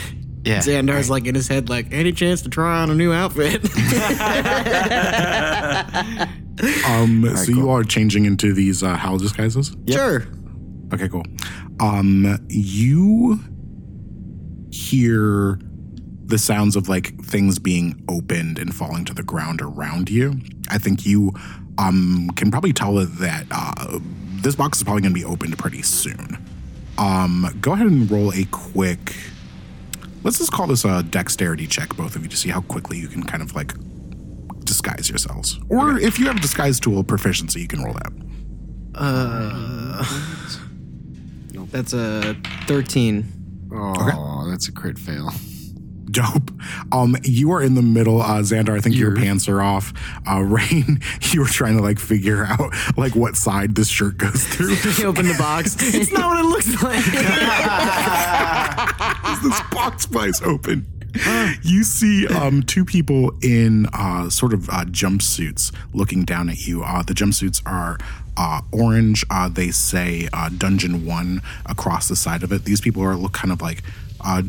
[0.45, 0.59] Yeah.
[0.59, 3.61] Xandar's like in his head, like, any chance to try on a new outfit?
[6.85, 9.75] Um, so you are changing into these uh, HAL disguises.
[9.89, 10.23] Sure.
[10.93, 11.23] Okay, cool.
[11.79, 13.39] Um, you
[14.71, 15.59] hear
[16.25, 20.35] the sounds of like things being opened and falling to the ground around you.
[20.69, 21.33] I think you
[21.77, 23.99] um can probably tell that uh,
[24.35, 26.37] this box is probably going to be opened pretty soon.
[26.97, 29.15] Um, go ahead and roll a quick.
[30.23, 33.07] Let's just call this a dexterity check, both of you, to see how quickly you
[33.07, 33.73] can kind of like
[34.63, 35.59] disguise yourselves.
[35.69, 38.13] Or if you have a disguise tool proficiency, you can roll that.
[41.73, 43.69] That's a 13.
[43.75, 45.31] Oh, that's a crit fail.
[46.11, 46.51] Dope.
[46.91, 48.77] Um, you are in the middle, uh, Xandar.
[48.77, 49.91] I think your pants are off.
[50.29, 50.99] Uh, Raine,
[51.31, 54.75] you were trying to like figure out like what side this shirt goes through.
[54.93, 55.75] He opened the box.
[55.79, 56.99] it's not what it looks like.
[59.33, 60.85] Is this box flies open.
[61.61, 66.83] You see um, two people in uh, sort of uh, jumpsuits looking down at you.
[66.83, 67.97] Uh, the jumpsuits are
[68.35, 69.23] uh, orange.
[69.29, 72.65] Uh, they say uh, Dungeon One across the side of it.
[72.65, 73.83] These people are look kind of like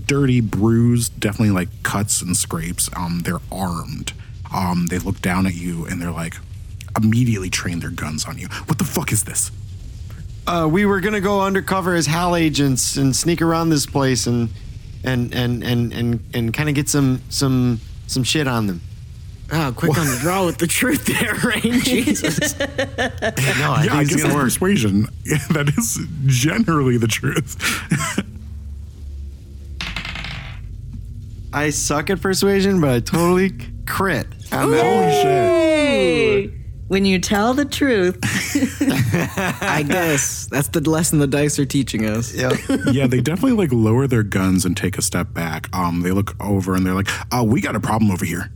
[0.06, 2.88] dirty, bruised, definitely like cuts and scrapes.
[2.96, 4.12] Um, they're armed.
[4.54, 6.34] Um, they look down at you and they're like
[6.96, 8.48] immediately train their guns on you.
[8.66, 9.50] What the fuck is this?
[10.46, 14.50] Uh, we were gonna go undercover as HAL agents and sneak around this place and
[15.04, 18.80] and and and and, and kind of get some some some shit on them.
[19.52, 21.80] oh, quick on the draw with the truth there, Raine.
[21.84, 22.58] Jesus.
[22.58, 24.44] No, I Yeah, I guess it's that's gonna work.
[24.44, 25.02] persuasion.
[25.50, 27.56] that is generally the truth.
[31.52, 33.52] I suck at persuasion, but I totally
[33.86, 34.26] crit.
[34.50, 34.76] Holy
[35.22, 36.50] shit.
[36.84, 38.18] Hey, when you tell the truth,
[39.62, 42.34] I guess that's the lesson the dice are teaching us.
[42.34, 42.52] Yep.
[42.92, 45.74] yeah, they definitely like lower their guns and take a step back.
[45.74, 48.50] Um, they look over and they're like, "Oh, we got a problem over here."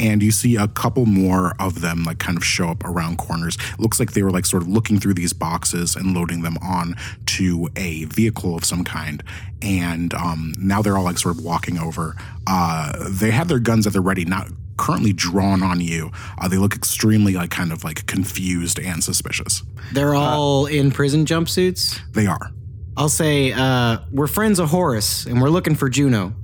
[0.00, 3.58] And you see a couple more of them like kind of show up around corners.
[3.78, 6.96] looks like they were like sort of looking through these boxes and loading them on
[7.26, 9.22] to a vehicle of some kind.
[9.60, 12.16] And um, now they're all like sort of walking over.
[12.46, 14.48] Uh, they have their guns at the ready, not
[14.80, 16.10] currently drawn on you.
[16.38, 19.62] Uh, they look extremely like kind of like confused and suspicious.
[19.92, 22.00] They're all in prison jumpsuits.
[22.14, 22.50] They are.
[22.96, 26.34] I'll say, uh, we're friends of Horace and we're looking for Juno.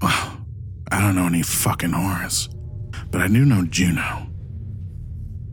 [0.00, 0.38] Well,
[0.90, 2.48] I don't know any fucking Horace,
[3.10, 4.28] but I do know Juno.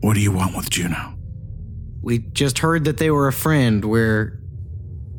[0.00, 1.14] What do you want with Juno?
[2.00, 3.84] We just heard that they were a friend.
[3.84, 4.40] We're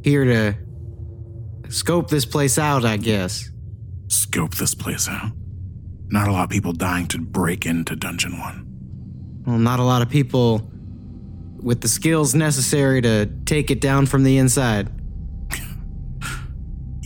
[0.04, 0.56] here to
[1.69, 3.49] scope this place out, I guess.
[4.13, 5.32] Scope this place out.
[6.10, 9.43] Not a lot of people dying to break into Dungeon One.
[9.45, 10.69] Well, not a lot of people
[11.60, 14.89] with the skills necessary to take it down from the inside.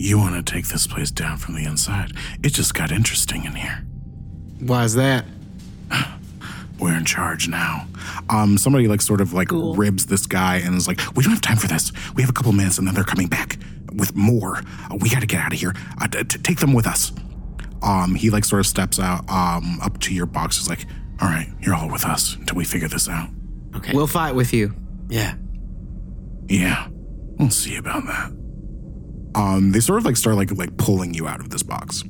[0.00, 2.12] You want to take this place down from the inside.
[2.44, 3.84] It just got interesting in here.
[4.60, 5.24] Why's that?
[6.78, 7.88] We're in charge now.
[8.30, 11.40] Um, somebody like sort of like ribs this guy and is like, "We don't have
[11.40, 11.90] time for this.
[12.14, 13.57] We have a couple minutes, and then they're coming back
[13.98, 14.58] with more.
[14.90, 15.74] Uh, we got to get out of here.
[16.00, 17.12] Uh, t- t- take them with us."
[17.82, 20.58] Um, he like sort of steps out um up to your box.
[20.60, 20.86] Is like,
[21.20, 23.28] "All right, you're all with us until we figure this out."
[23.76, 23.92] Okay.
[23.94, 24.74] We'll fight with you.
[25.10, 25.34] yeah.
[26.48, 28.32] Yeah, we'll see about that.
[29.34, 32.02] Um, they sort of like start like like pulling you out of this box.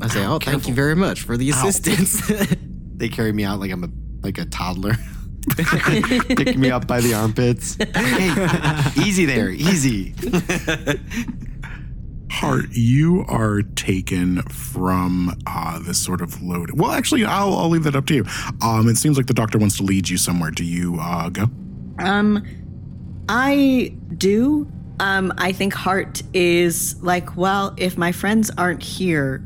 [0.00, 2.22] I say, oh, thank you very much for the assistance.
[2.96, 3.88] They carry me out like I'm a
[4.22, 4.94] like a toddler.
[5.56, 7.76] Pick me up by the armpits.
[7.94, 10.14] Hey, easy there, easy.
[12.30, 16.70] Hart, you are taken from uh, this sort of load.
[16.72, 18.24] Well, actually, I'll, I'll leave that up to you.
[18.62, 20.50] Um, it seems like the doctor wants to lead you somewhere.
[20.50, 21.44] Do you uh, go?
[21.98, 22.42] um,
[23.28, 24.66] I do.
[24.98, 29.44] Um, I think Hart is like, well, if my friends aren't here,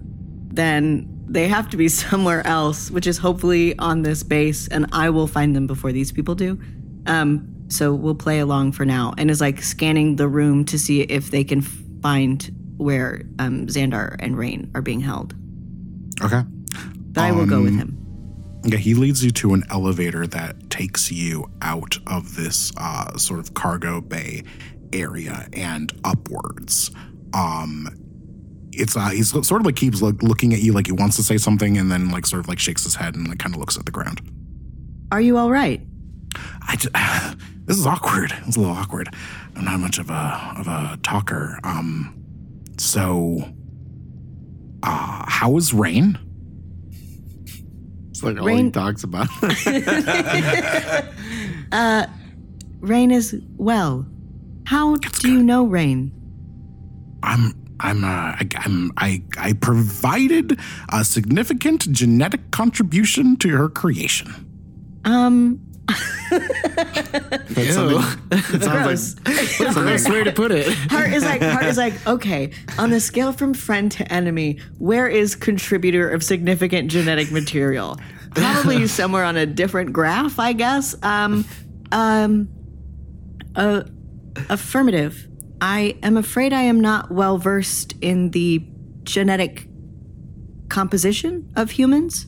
[0.48, 5.10] then they have to be somewhere else, which is hopefully on this base, and I
[5.10, 6.58] will find them before these people do.
[7.06, 11.02] Um, so we'll play along for now, and is like scanning the room to see
[11.02, 15.34] if they can find where um, Xandar and Raine are being held.
[16.22, 16.42] Okay.
[17.12, 17.96] But I will go with him.
[18.64, 23.40] Yeah, he leads you to an elevator that takes you out of this uh, sort
[23.40, 24.42] of cargo bay
[24.92, 26.90] area and upwards.
[27.32, 27.88] Um,
[28.78, 31.22] it's uh, he's sort of like keeps like looking at you like he wants to
[31.22, 33.60] say something, and then like sort of like shakes his head and like kind of
[33.60, 34.20] looks at the ground.
[35.12, 35.80] Are you all right?
[36.68, 36.90] I, ju-
[37.66, 38.32] this is awkward.
[38.46, 39.08] It's a little awkward.
[39.54, 41.58] I'm not much of a of a talker.
[41.64, 42.14] Um,
[42.78, 43.42] so,
[44.82, 46.18] uh, how is Raine?
[48.10, 49.28] It's like all he Raine- talks about.
[51.72, 52.06] Uh,
[52.80, 54.06] Raine is well.
[54.66, 56.12] How do you know Raine?
[57.24, 60.58] I'm I'm uh, I, I'm I I provided
[60.92, 64.32] a significant genetic contribution to her creation.
[65.04, 65.60] Um,
[66.30, 68.02] That's something-
[68.32, 69.66] it sounds gross.
[69.66, 70.66] like Gross way to put it.
[70.90, 72.50] Hart is like Hart is like okay.
[72.78, 77.98] On the scale from friend to enemy, where is contributor of significant genetic material?
[78.34, 80.94] Probably somewhere on a different graph, I guess.
[81.02, 81.44] Um,
[81.92, 82.48] um,
[83.54, 83.82] uh,
[84.50, 85.28] affirmative.
[85.60, 88.64] I am afraid I am not well versed in the
[89.04, 89.68] genetic
[90.68, 92.26] composition of humans.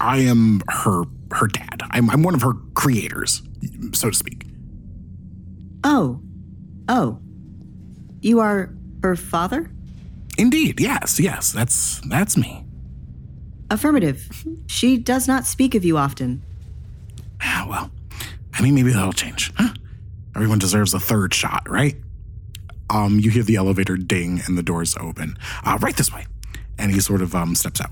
[0.00, 1.80] I am her her dad.
[1.90, 3.42] I'm I'm one of her creators,
[3.92, 4.46] so to speak.
[5.82, 6.20] Oh,
[6.88, 7.18] oh,
[8.20, 9.70] you are her father.
[10.38, 12.64] Indeed, yes, yes, that's that's me.
[13.70, 14.44] Affirmative.
[14.66, 16.42] She does not speak of you often.
[17.42, 17.90] Ah, Well,
[18.52, 19.52] I mean, maybe that'll change.
[19.56, 19.74] Huh?
[20.34, 21.96] Everyone deserves a third shot, right?
[22.90, 25.36] Um, you hear the elevator ding and the doors open.
[25.64, 26.26] Uh, right this way,
[26.78, 27.90] and he sort of um steps out.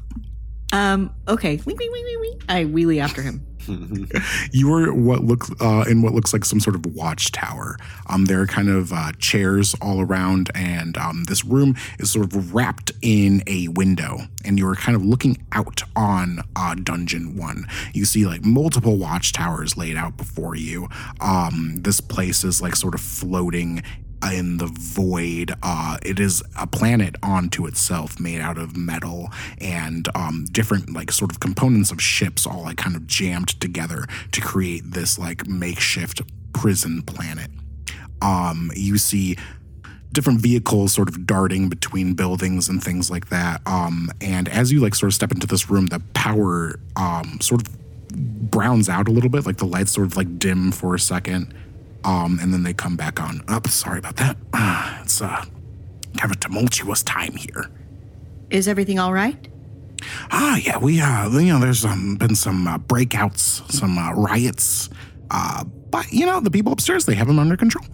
[0.72, 1.60] Um, okay.
[1.64, 2.42] Wing, wing, wing, wing, wing.
[2.48, 3.44] I wheelie after him.
[4.50, 7.76] You are what looks uh, in what looks like some sort of watchtower.
[8.06, 12.24] Um, there are kind of uh, chairs all around, and um, this room is sort
[12.24, 14.20] of wrapped in a window.
[14.42, 17.66] And you are kind of looking out on uh, Dungeon One.
[17.92, 20.88] You see like multiple watchtowers laid out before you.
[21.20, 23.82] Um, this place is like sort of floating
[24.32, 25.54] in the void.
[25.62, 31.12] Uh, it is a planet onto itself made out of metal and um, different like
[31.12, 35.46] sort of components of ships all like kind of jammed together to create this like
[35.46, 37.50] makeshift prison planet.
[38.20, 39.36] Um, you see
[40.12, 43.60] different vehicles sort of darting between buildings and things like that.
[43.66, 47.60] Um, and as you like sort of step into this room, the power um, sort
[47.66, 47.78] of
[48.50, 51.54] browns out a little bit, like the lights sort of like dim for a second,
[52.04, 53.42] um, and then they come back on.
[53.48, 54.36] Up, sorry about that.
[54.52, 55.44] Uh, it's uh,
[56.16, 57.70] kind of a tumultuous time here.
[58.50, 59.48] Is everything all right?
[60.30, 64.88] Ah, yeah, we uh, you know, there's um, been some uh, breakouts, some uh, riots,
[65.30, 67.84] uh, but you know, the people upstairs they have them under control.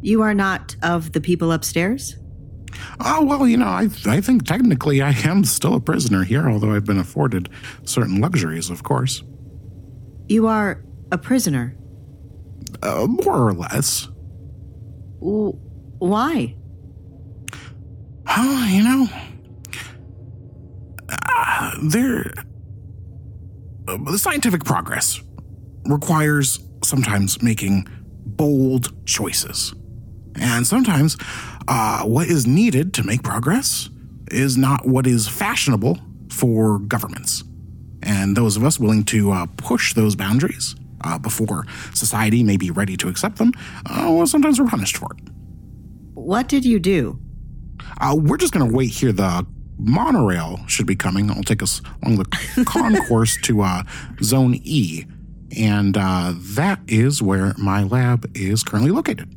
[0.00, 2.16] You are not of the people upstairs?
[3.00, 6.74] Oh well, you know, I I think technically I am still a prisoner here, although
[6.74, 7.48] I've been afforded
[7.84, 9.22] certain luxuries, of course,
[10.28, 11.76] You are a prisoner.
[12.82, 14.08] Uh, more or less.
[15.20, 16.54] Why?
[18.28, 19.06] Oh, you know,
[21.08, 22.32] uh, there.
[23.86, 25.20] Uh, the scientific progress
[25.86, 27.86] requires sometimes making
[28.26, 29.74] bold choices,
[30.36, 31.16] and sometimes
[31.68, 33.88] uh, what is needed to make progress
[34.30, 35.98] is not what is fashionable
[36.30, 37.44] for governments.
[38.02, 40.74] And those of us willing to uh, push those boundaries
[41.04, 43.52] uh, before society may be ready to accept them,
[43.86, 45.22] uh, well, sometimes we're punished for it.
[46.14, 47.20] What did you do?
[48.00, 49.12] Uh, we're just going to wait here.
[49.12, 49.46] The
[49.78, 51.30] monorail should be coming.
[51.30, 53.82] It'll take us along the concourse to uh,
[54.22, 55.04] Zone E.
[55.56, 59.32] And uh, that is where my lab is currently located.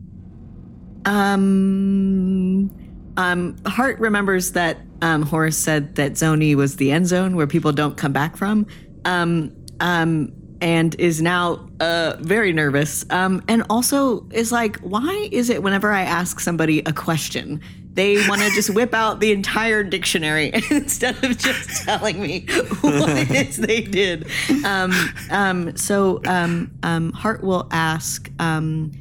[1.05, 2.71] Um,
[3.17, 7.47] um, Hart remembers that um, Horace said that Zone E was the end zone where
[7.47, 8.65] people don't come back from.
[9.05, 13.05] Um, um, and is now uh, very nervous.
[13.09, 17.61] Um, and also is like, why is it whenever I ask somebody a question,
[17.93, 22.45] they want to just whip out the entire dictionary instead of just telling me
[22.81, 24.27] what it is they did?
[24.65, 24.93] Um,
[25.29, 28.91] um, so um, um, Hart will ask, um,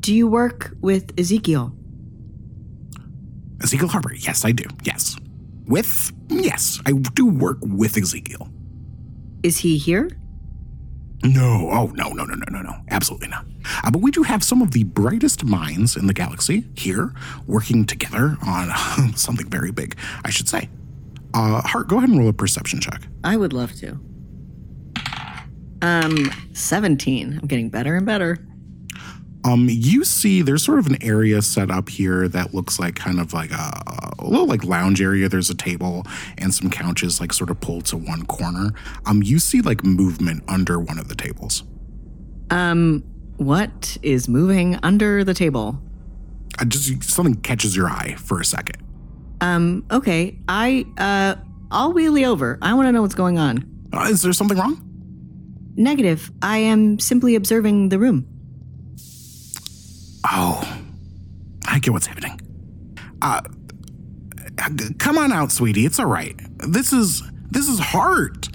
[0.00, 1.74] do you work with Ezekiel?
[3.62, 4.14] Ezekiel Harbor.
[4.14, 4.64] Yes, I do.
[4.84, 5.16] Yes.
[5.66, 8.48] With, yes, I do work with Ezekiel.
[9.42, 10.10] Is he here?
[11.24, 12.74] No, oh, no, no, no, no, no, no.
[12.90, 13.44] Absolutely not.
[13.82, 17.12] Uh, but we do have some of the brightest minds in the galaxy here
[17.46, 18.70] working together on
[19.16, 20.68] something very big, I should say.
[21.34, 23.02] Uh, Hart, go ahead and roll a perception check.
[23.24, 23.98] I would love to.
[25.82, 27.38] Um, 17.
[27.40, 28.38] I'm getting better and better.
[29.48, 33.18] Um, you see, there's sort of an area set up here that looks like kind
[33.18, 33.82] of like a,
[34.18, 35.26] a little like lounge area.
[35.26, 36.04] There's a table
[36.36, 38.72] and some couches, like sort of pulled to one corner.
[39.06, 41.62] Um, you see like movement under one of the tables.
[42.50, 43.02] Um,
[43.38, 45.80] what is moving under the table?
[46.58, 48.76] Uh, just something catches your eye for a second.
[49.40, 50.38] Um, okay.
[50.46, 51.40] I, uh,
[51.70, 52.58] I'll wheelie over.
[52.60, 53.64] I want to know what's going on.
[53.94, 54.84] Uh, is there something wrong?
[55.74, 56.30] Negative.
[56.42, 58.26] I am simply observing the room.
[60.24, 60.80] Oh,
[61.66, 62.40] I get what's happening.
[63.22, 63.40] Uh,
[64.74, 65.86] g- come on out, sweetie.
[65.86, 66.36] It's all right.
[66.58, 68.48] This is this is Hart.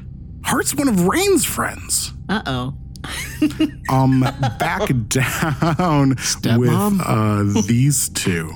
[0.44, 2.12] Hart's one of Raine's friends.
[2.30, 2.74] Uh oh.
[3.90, 4.22] Um,
[4.60, 6.16] back down
[6.58, 6.70] with
[7.06, 8.54] uh, these two.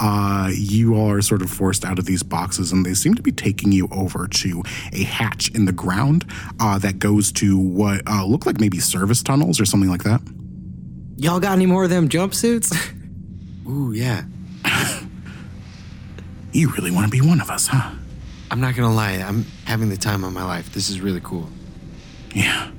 [0.00, 3.22] Uh, you all are sort of forced out of these boxes, and they seem to
[3.22, 6.24] be taking you over to a hatch in the ground
[6.58, 10.20] uh, that goes to what uh, look like maybe service tunnels or something like that.
[11.16, 12.72] Y'all got any more of them jumpsuits?
[13.68, 14.24] Ooh, yeah.
[16.52, 17.90] You really want to be one of us, huh?
[18.48, 20.72] I'm not gonna lie, I'm having the time of my life.
[20.72, 21.48] This is really cool.
[22.32, 22.70] Yeah.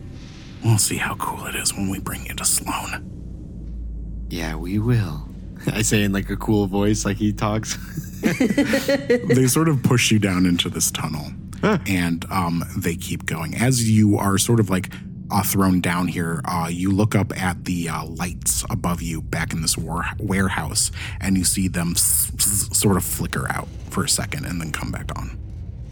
[0.63, 4.25] We'll see how cool it is when we bring you to Sloan.
[4.29, 5.27] Yeah, we will.
[5.67, 7.77] I say in like a cool voice, like he talks.
[8.21, 11.25] they sort of push you down into this tunnel
[11.61, 13.55] and um, they keep going.
[13.55, 14.89] As you are sort of like
[15.31, 19.53] uh, thrown down here, uh, you look up at the uh, lights above you back
[19.53, 24.03] in this war- warehouse and you see them s- s- sort of flicker out for
[24.03, 25.37] a second and then come back on.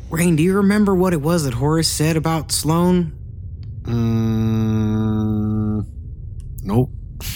[0.10, 3.14] Raine, do you remember what it was that Horace said about Sloan?
[3.84, 5.86] mm,
[6.64, 6.90] nope.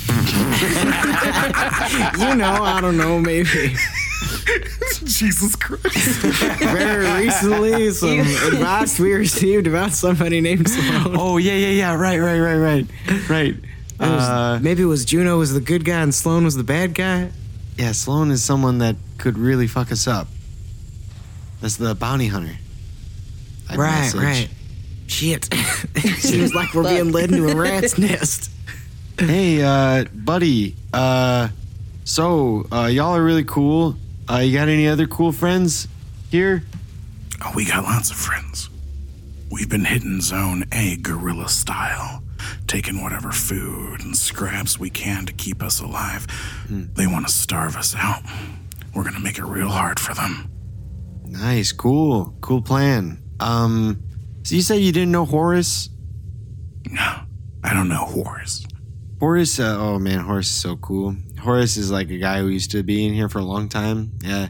[2.19, 3.75] You know, I don't know, maybe.
[5.03, 5.85] Jesus Christ.
[6.59, 11.15] Very recently, some advice we received about somebody named Sloan.
[11.17, 11.93] Oh yeah, yeah, yeah.
[11.95, 13.55] Right, right, right, right, right.
[13.55, 16.63] It was- Uh, maybe it was Juno was the good guy and Sloan was the
[16.63, 17.31] bad guy.
[17.77, 20.27] yeah, Sloan is someone that could really fuck us up.
[21.61, 22.57] That's the bounty hunter.
[23.69, 24.23] I right, messaged.
[24.23, 24.49] right.
[25.07, 25.45] Shit.
[26.19, 28.51] Seems like we're being led into a rat's nest.
[29.19, 30.75] Hey, uh, buddy.
[30.93, 31.47] Uh,
[32.03, 33.95] so uh, y'all are really cool.
[34.29, 35.87] Uh, you got any other cool friends
[36.29, 36.63] here?
[37.45, 38.69] Oh, we got lots of friends.
[39.49, 42.23] We've been hitting Zone A guerrilla style,
[42.67, 46.27] taking whatever food and scraps we can to keep us alive.
[46.69, 48.21] They want to starve us out.
[48.93, 50.49] We're going to make it real hard for them.
[51.23, 53.21] Nice, cool, cool plan.
[53.39, 54.03] Um,
[54.43, 55.89] so you say you didn't know Horace?
[56.91, 57.21] No,
[57.63, 58.65] I don't know Horace.
[59.19, 61.15] Horace, uh, oh man, Horace is so cool.
[61.47, 64.11] Horace is like a guy who used to be in here for a long time.
[64.21, 64.49] Yeah,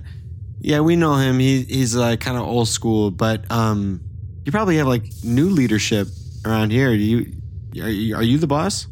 [0.60, 1.38] yeah, we know him.
[1.38, 4.02] He he's like kind of old school, but um,
[4.44, 6.08] you probably have like new leadership
[6.44, 6.90] around here.
[6.98, 7.42] Do you
[7.84, 8.88] are you, are you the boss?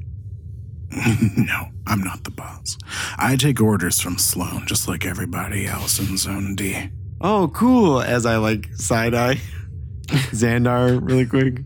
[0.91, 2.77] no, I'm not the boss.
[3.17, 6.91] I take orders from Sloan, just like everybody else in Zone D.
[7.19, 8.01] Oh, cool.
[8.01, 9.41] As I like side eye
[10.05, 11.63] Xandar really quick.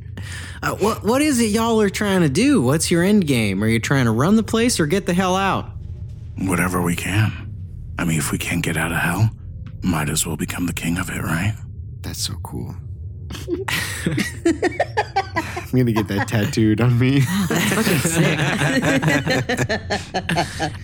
[0.63, 2.61] Uh, what What is it y'all are trying to do?
[2.61, 3.61] What's your end game?
[3.61, 5.71] Are you trying to run the place or get the hell out?
[6.47, 7.31] Whatever we can.
[7.97, 9.29] I mean, if we can't get out of hell,
[9.83, 11.55] might as well become the king of it, right?
[12.01, 12.75] That's so cool.
[15.71, 17.17] I'm gonna get that tattooed on me.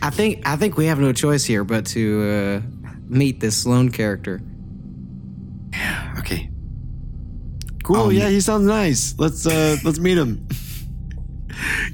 [0.01, 2.61] I think I think we have no choice here but to uh,
[3.07, 4.41] meet this Sloan character.
[5.73, 6.15] Yeah.
[6.19, 6.49] Okay.
[7.83, 7.95] Cool.
[7.95, 9.15] Um, yeah, he sounds nice.
[9.17, 10.47] Let's uh let's meet him.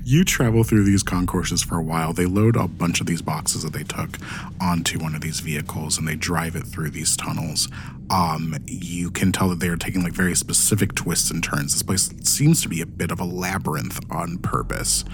[0.03, 2.13] You travel through these concourses for a while.
[2.13, 4.17] They load a bunch of these boxes that they took
[4.59, 7.67] onto one of these vehicles and they drive it through these tunnels.
[8.09, 11.73] Um, you can tell that they are taking like very specific twists and turns.
[11.73, 15.05] This place seems to be a bit of a labyrinth on purpose.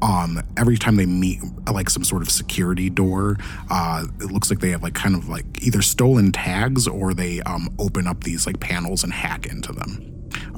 [0.00, 1.40] Um, every time they meet
[1.70, 3.38] like some sort of security door,
[3.70, 7.40] uh, it looks like they have like kind of like either stolen tags or they
[7.42, 10.10] um, open up these like panels and hack into them.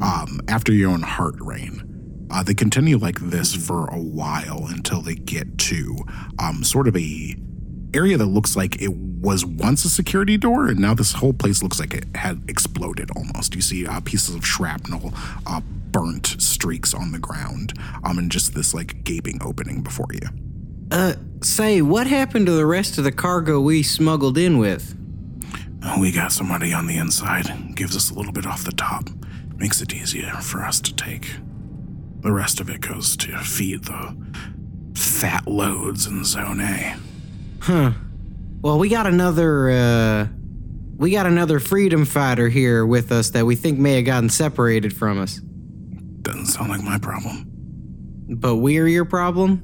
[0.02, 1.95] Um, after your own heart Raine.
[2.30, 5.96] Uh, they continue like this for a while until they get to
[6.38, 7.36] um, sort of a
[7.94, 11.62] area that looks like it was once a security door, and now this whole place
[11.62, 13.54] looks like it had exploded almost.
[13.54, 15.14] You see uh, pieces of shrapnel,
[15.46, 15.60] uh,
[15.90, 17.72] burnt streaks on the ground,
[18.04, 20.28] um, and just this like gaping opening before you.
[20.90, 24.94] Uh, say, what happened to the rest of the cargo we smuggled in with?
[26.00, 29.08] We got somebody on the inside, gives us a little bit off the top,
[29.56, 31.30] makes it easier for us to take.
[32.26, 34.16] The rest of it goes to feed the
[34.96, 36.96] fat loads in Zone A.
[37.60, 37.92] Huh.
[38.60, 40.26] Well, we got another uh
[40.96, 44.92] we got another freedom fighter here with us that we think may have gotten separated
[44.92, 45.36] from us.
[45.36, 47.46] Doesn't sound like my problem.
[48.28, 49.62] But we're your problem?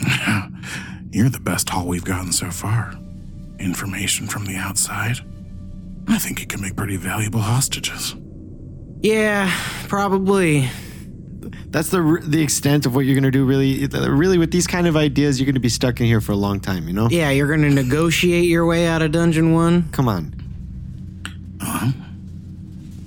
[1.12, 2.92] You're the best haul we've gotten so far.
[3.60, 5.18] Information from the outside.
[6.08, 8.16] I think you can make pretty valuable hostages.
[9.00, 9.56] Yeah,
[9.86, 10.68] probably.
[11.70, 13.44] That's the the extent of what you're gonna do.
[13.44, 16.36] Really, really, with these kind of ideas, you're gonna be stuck in here for a
[16.36, 16.86] long time.
[16.88, 17.08] You know.
[17.10, 19.90] Yeah, you're gonna negotiate your way out of Dungeon 1?
[19.92, 20.34] Come on.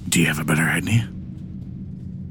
[0.09, 1.07] Do you have a better idea?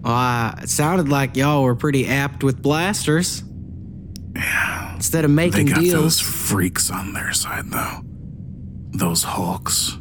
[0.04, 3.42] Uh, it sounded like y'all were pretty apt with blasters.
[4.34, 4.94] Yeah.
[4.96, 6.02] Instead of making They making got deals.
[6.02, 8.00] those freaks on their side, though.
[8.92, 9.96] Those Hulks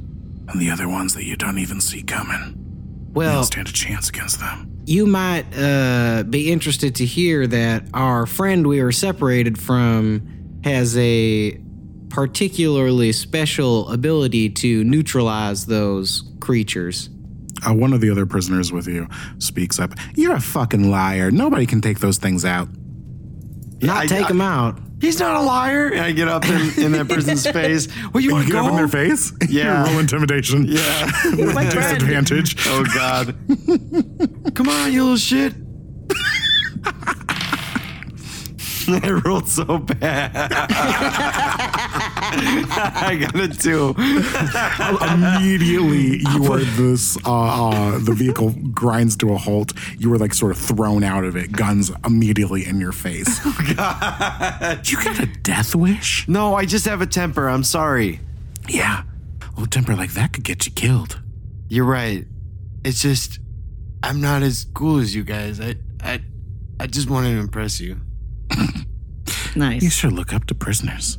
[0.50, 2.56] and the other ones that you don't even see coming.
[2.58, 4.69] You Well, don't stand a chance against them.
[4.90, 10.98] You might uh, be interested to hear that our friend we were separated from has
[10.98, 11.52] a
[12.10, 17.12] particularly special ability to neutralize those creatures.
[17.64, 19.94] Uh, one of the other prisoners with you speaks up.
[20.16, 21.30] You're a fucking liar.
[21.30, 22.68] Nobody can take those things out.
[23.82, 24.80] Not I- take I- them out.
[25.02, 25.88] He's not a liar.
[25.88, 27.88] And I get up in, in that person's face.
[28.14, 28.66] Well, you You want to get go?
[28.66, 29.32] up in their face?
[29.50, 29.86] Yeah.
[29.90, 30.66] Roll intimidation.
[30.66, 31.06] Yeah.
[31.38, 32.00] With my friend.
[32.00, 32.58] disadvantage.
[32.68, 33.34] oh God.
[34.56, 35.54] Come on, you little shit.
[39.04, 40.32] I rolled so bad.
[42.32, 43.94] I got a two.
[45.14, 47.18] Immediately, you are this.
[47.26, 49.74] Uh, uh, the vehicle grinds to a halt.
[49.98, 51.52] You were like sort of thrown out of it.
[51.52, 53.44] Guns immediately in your face.
[53.46, 56.28] You got a death wish?
[56.28, 57.48] No, I just have a temper.
[57.48, 58.20] I'm sorry.
[58.68, 59.04] Yeah.
[59.58, 61.22] Oh, temper like that could get you killed.
[61.68, 62.26] You're right.
[62.84, 63.40] It's just
[64.02, 65.60] I'm not as cool as you guys.
[65.60, 66.22] I I
[66.80, 68.00] I just wanted to impress you.
[69.56, 69.82] Nice.
[69.82, 71.18] You sure look up to prisoners.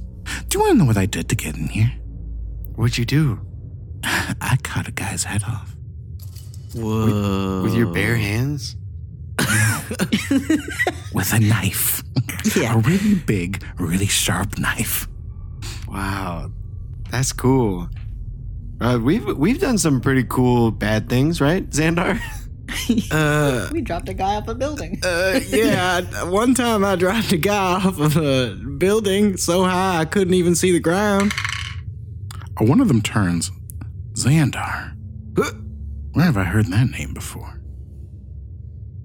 [0.48, 1.92] Do you want to know what I did to get in here?
[2.76, 3.40] What'd you do?
[4.04, 5.76] I cut a guy's head off.
[6.74, 7.62] Whoa.
[7.62, 8.76] With your bare hands?
[11.12, 12.02] with a knife.
[12.56, 12.74] Yeah.
[12.74, 15.08] a really big, really sharp knife.
[15.88, 16.52] Wow.
[17.10, 17.88] That's cool.
[18.80, 22.18] Uh, we've we've done some pretty cool bad things, right, Xandar?
[23.10, 25.00] Uh, we dropped a guy off a building.
[25.04, 30.04] uh, yeah, one time I dropped a guy off of a building so high I
[30.04, 31.32] couldn't even see the ground.
[32.60, 33.50] Uh, One of them turns,
[34.14, 34.96] Xandar.
[36.12, 37.60] Where have I heard that name before?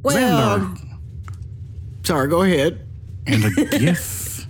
[0.03, 0.97] Well, Xandar.
[2.03, 2.85] sorry, go ahead.
[3.27, 3.49] And a
[3.79, 4.47] gift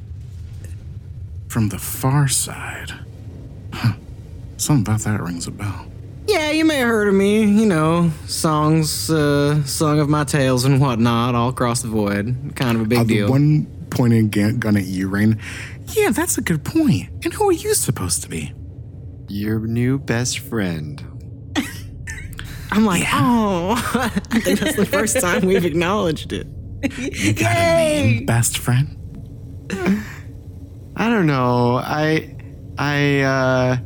[1.49, 2.91] from the far side.
[3.74, 3.93] Huh.
[4.57, 5.88] Something about that rings a bell.
[6.28, 7.43] Yeah, you may have heard of me.
[7.43, 12.53] You know, songs, uh, song of my tales and whatnot, all across the void.
[12.55, 13.30] Kind of a big Uh, the deal.
[13.30, 15.38] one pointing ga- gun at you, Raine.
[15.93, 17.09] Yeah, that's a good point.
[17.23, 18.53] And who are you supposed to be?
[19.28, 21.01] Your new best friend.
[22.71, 23.76] I'm like, oh,
[24.32, 26.47] I think that's the first time we've acknowledged it.
[26.97, 28.97] You got a name, best friend?
[30.97, 31.76] I don't know.
[31.78, 32.36] I
[32.78, 33.78] I uh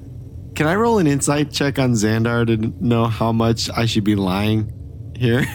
[0.60, 4.16] can I roll an insight check on Xandar to know how much I should be
[4.16, 4.70] lying
[5.16, 5.45] here?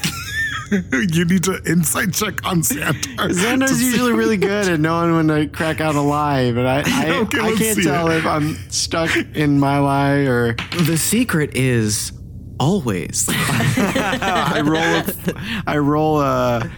[0.72, 3.28] you need to insight check on Xandar.
[3.28, 7.10] Xandar's usually really good at knowing when to crack out a lie, but I I,
[7.18, 8.16] Okay, I can't tell it.
[8.16, 12.10] if I'm stuck in my lie or The secret is
[12.58, 13.26] always.
[13.28, 16.70] I roll a, I roll a,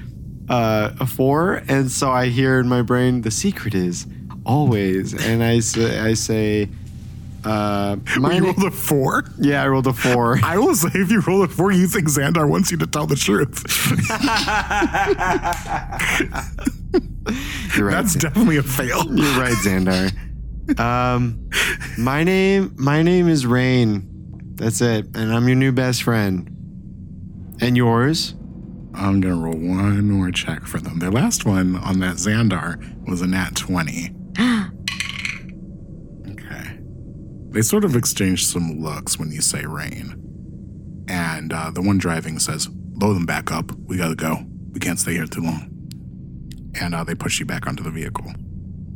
[0.49, 4.05] a a four, and so I hear in my brain the secret is
[4.45, 6.68] always, and I say I say,
[7.47, 9.24] uh, my you rolled a four?
[9.38, 10.38] yeah, I rolled a four.
[10.42, 13.07] I will say if you roll a four, you think Xandar wants you to tell
[13.07, 13.62] the truth.
[17.76, 17.92] You're right.
[17.92, 19.05] That's definitely a fail.
[19.07, 20.11] You're right, Xandar.
[20.80, 21.49] Um,
[21.99, 24.53] my name my name is Raine.
[24.57, 26.51] That's it, and I'm your new best friend.
[27.61, 28.34] And yours?
[28.94, 30.99] I'm gonna roll one more check for them.
[30.99, 34.11] Their last one on that Xandar was a nat 20.
[36.30, 36.78] okay.
[37.57, 41.07] They sort of exchange some looks when you say Raine.
[41.09, 43.72] And uh, the one driving says, Load them back up.
[43.86, 44.44] We gotta go.
[44.72, 45.70] We can't stay here too long.
[46.78, 48.30] And uh, they push you back onto the vehicle.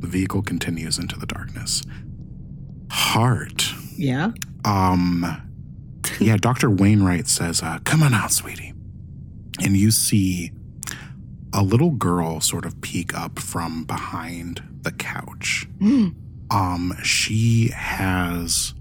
[0.01, 1.83] The vehicle continues into the darkness.
[2.91, 3.73] Hart.
[3.97, 4.33] Yeah.
[4.67, 5.25] Um,
[6.21, 6.69] yeah, Dr.
[6.69, 8.75] Wainwright says, uh, Come on out, sweetie.
[9.63, 10.53] And you see
[11.55, 15.67] a little girl sort of peek up from behind the couch.
[16.51, 18.75] Um, she has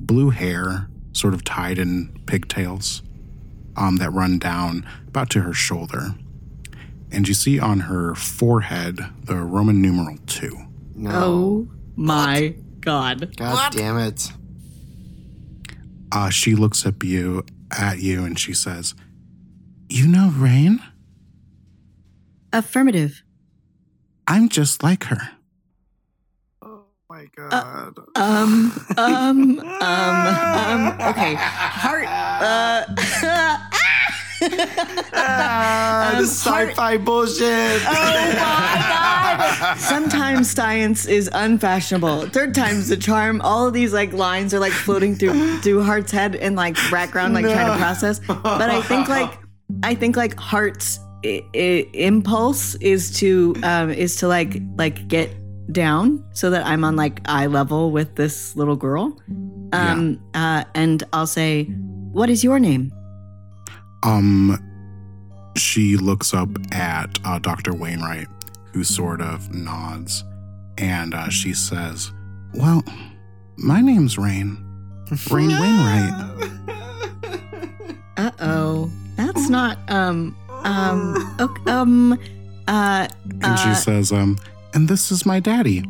[0.00, 3.02] blue hair, sort of tied in pigtails,
[3.76, 6.14] um, that run down about to her shoulder.
[7.10, 10.56] And you see on her forehead the Roman numeral two.
[10.94, 11.10] No.
[11.12, 13.36] Oh my god.
[13.36, 14.32] God damn it.
[16.10, 18.94] Uh, she looks at you at you and she says,
[19.88, 20.82] You know Raine?
[22.52, 23.22] Affirmative.
[24.26, 25.30] I'm just like her.
[27.38, 27.94] My god.
[28.14, 31.34] Um, um, um, um, okay.
[31.38, 32.84] Hart, uh,
[35.14, 37.80] Ah, Um, this sci-fi bullshit.
[37.86, 39.78] Oh my god!
[39.78, 42.26] Sometimes science is unfashionable.
[42.30, 43.40] Third time's the charm.
[43.42, 47.34] All of these like lines are like floating through through Hart's head and like background,
[47.34, 48.18] like trying to process.
[48.26, 49.38] But I think like
[49.84, 55.30] I think like Hart's I- I- impulse is to um is to like like get
[55.70, 59.16] down so that I'm on like eye level with this little girl.
[59.72, 61.64] Um, uh, and I'll say,
[62.12, 62.92] "What is your name?"
[64.02, 64.58] Um,
[65.56, 67.72] she looks up at uh, Dr.
[67.74, 68.26] Wainwright,
[68.74, 70.24] who sort of nods,
[70.78, 72.10] and uh, she says,
[72.54, 72.82] "Well,
[73.56, 74.58] my name's Raine.
[75.30, 76.28] Raine Wainwright."
[78.16, 82.12] Uh oh, that's not um um ok- um
[82.68, 83.08] uh
[83.42, 84.38] And she uh, says, um,
[84.74, 85.84] and this is my daddy.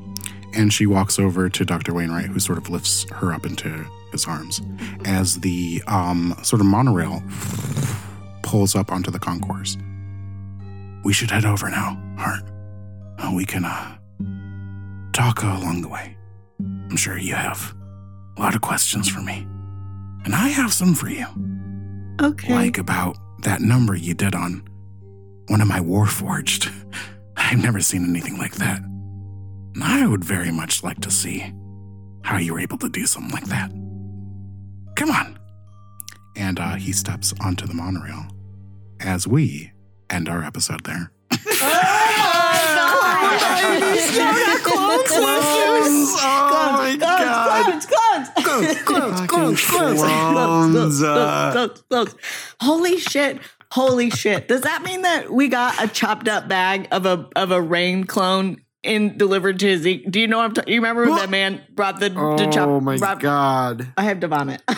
[0.55, 1.95] And she walks over to Dr.
[1.95, 4.61] Wainwright, who sort of lifts her up into his arms
[5.07, 7.23] as the um, sort of monorail
[8.43, 9.79] pulls up onto the concourse.
[11.05, 12.43] We should head over now, Hart.
[13.19, 13.97] Uh, we can uh,
[15.13, 16.17] talk uh, along the way.
[16.61, 17.75] I'm sure you have
[18.37, 19.47] a lot of questions for me.
[20.25, 21.27] And I have some for you.
[22.21, 22.55] okay.
[22.55, 24.63] Like about that number you did on
[25.49, 26.71] one of my Warforged.
[27.53, 28.81] I've never seen anything like that.
[28.81, 31.53] And I would very much like to see
[32.23, 33.71] how you were able to do something like that.
[34.97, 35.39] Come on.
[36.35, 38.27] And uh, he steps onto the monorail
[39.01, 39.71] as we
[40.09, 41.13] end our episode there.
[52.61, 53.41] Holy shit.
[53.73, 54.49] Holy shit.
[54.49, 58.05] Does that mean that we got a chopped up bag of a of a Raine
[58.05, 60.11] clone in delivered to Zeke?
[60.11, 60.75] Do you know what I'm talking?
[60.75, 63.93] You remember when that man brought the, the chop Oh my brought- god.
[63.97, 64.63] I have to vomit.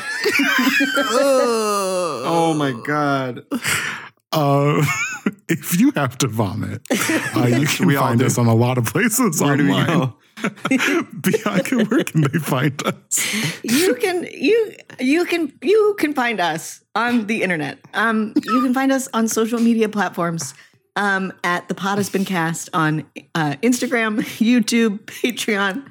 [2.27, 3.45] Oh my god.
[4.33, 4.85] Uh,
[5.49, 6.83] if you have to vomit,
[7.37, 8.27] uh, you can We find do.
[8.27, 10.13] us on a lot of places Where do we online.
[10.69, 13.63] Bianca, where can they find us?
[13.63, 17.79] you can you you can you can find us on the internet.
[17.95, 20.55] Um, you can find us on social media platforms.
[20.97, 25.85] Um, at the pod has been cast on uh, Instagram, YouTube, Patreon,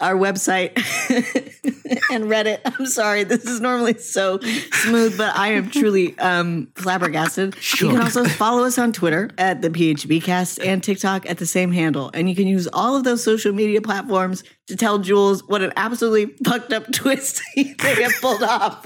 [0.00, 0.76] our website,
[2.10, 2.60] and Reddit.
[2.64, 7.54] I'm sorry, this is normally so smooth, but I am truly um, flabbergasted.
[7.80, 11.46] You can also follow us on Twitter at the PHB Cast and TikTok at the
[11.46, 15.46] same handle, and you can use all of those social media platforms to tell Jules
[15.46, 18.84] what an absolutely fucked up twist they have pulled off.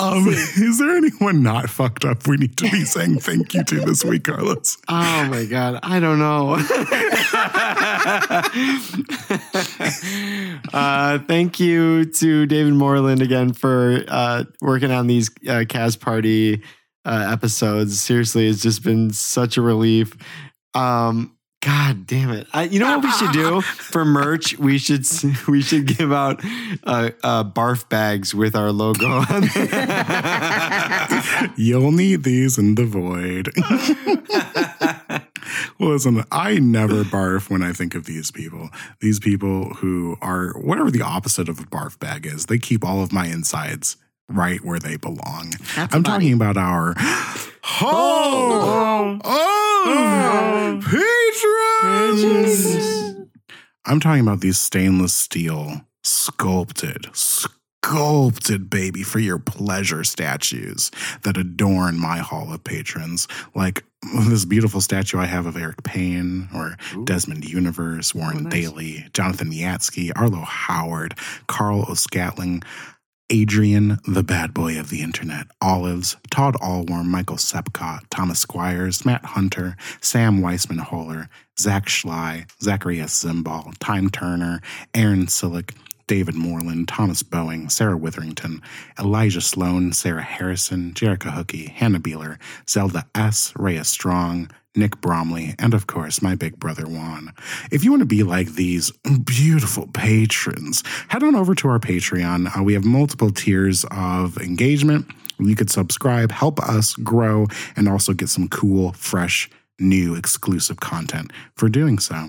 [0.00, 3.80] Um, is there anyone not fucked up we need to be saying thank you to
[3.80, 4.78] this week, Carlos?
[4.88, 6.54] Oh my god, I don't know.
[10.72, 16.62] uh, thank you to David Moreland again for uh, working on these uh, cast party
[17.04, 18.00] uh, episodes.
[18.00, 20.16] Seriously, it's just been such a relief.
[20.74, 22.46] Um, God damn it!
[22.54, 24.58] I, you know what we should do for merch?
[24.58, 25.04] We should
[25.46, 26.40] we should give out
[26.84, 29.42] uh, uh, barf bags with our logo on.
[29.54, 31.52] there.
[31.56, 33.50] You'll need these in the void.
[35.78, 38.70] well, listen, I never barf when I think of these people.
[39.00, 43.02] These people who are whatever the opposite of a barf bag is, they keep all
[43.02, 43.98] of my insides
[44.30, 45.50] right where they belong.
[45.76, 46.02] That's I'm a body.
[46.02, 46.94] talking about our
[47.82, 49.69] oh, oh,
[50.80, 52.66] patrons.
[53.84, 60.90] I'm talking about these stainless steel, sculpted, sculpted baby for your pleasure statues
[61.22, 63.26] that adorn my hall of patrons.
[63.54, 63.84] Like
[64.28, 68.52] this beautiful statue I have of Eric Payne or Desmond Universe, Warren oh, nice.
[68.52, 71.14] Daly, Jonathan Yatsky, Arlo Howard,
[71.46, 72.62] Carl O'Scatling.
[73.30, 79.24] Adrian, the bad boy of the internet, Olives, Todd Allworm, Michael Sepcott, Thomas Squires, Matt
[79.24, 81.28] Hunter, Sam Weissman Holler,
[81.58, 83.24] Zach Schley, Zacharias.
[83.24, 84.60] Zimbal, Time Turner,
[84.94, 85.74] Aaron Sillick,
[86.08, 88.60] David Moreland, Thomas Boeing, Sarah Witherington,
[88.98, 95.74] Elijah Sloan, Sarah Harrison, Jerica Hookie, Hannah Beeler, Zelda S., Rhea Strong, Nick Bromley, and
[95.74, 97.32] of course, my big brother Juan.
[97.72, 98.92] If you want to be like these
[99.24, 102.56] beautiful patrons, head on over to our Patreon.
[102.56, 105.06] Uh, we have multiple tiers of engagement.
[105.38, 111.32] You could subscribe, help us grow, and also get some cool, fresh, new, exclusive content
[111.56, 112.28] for doing so.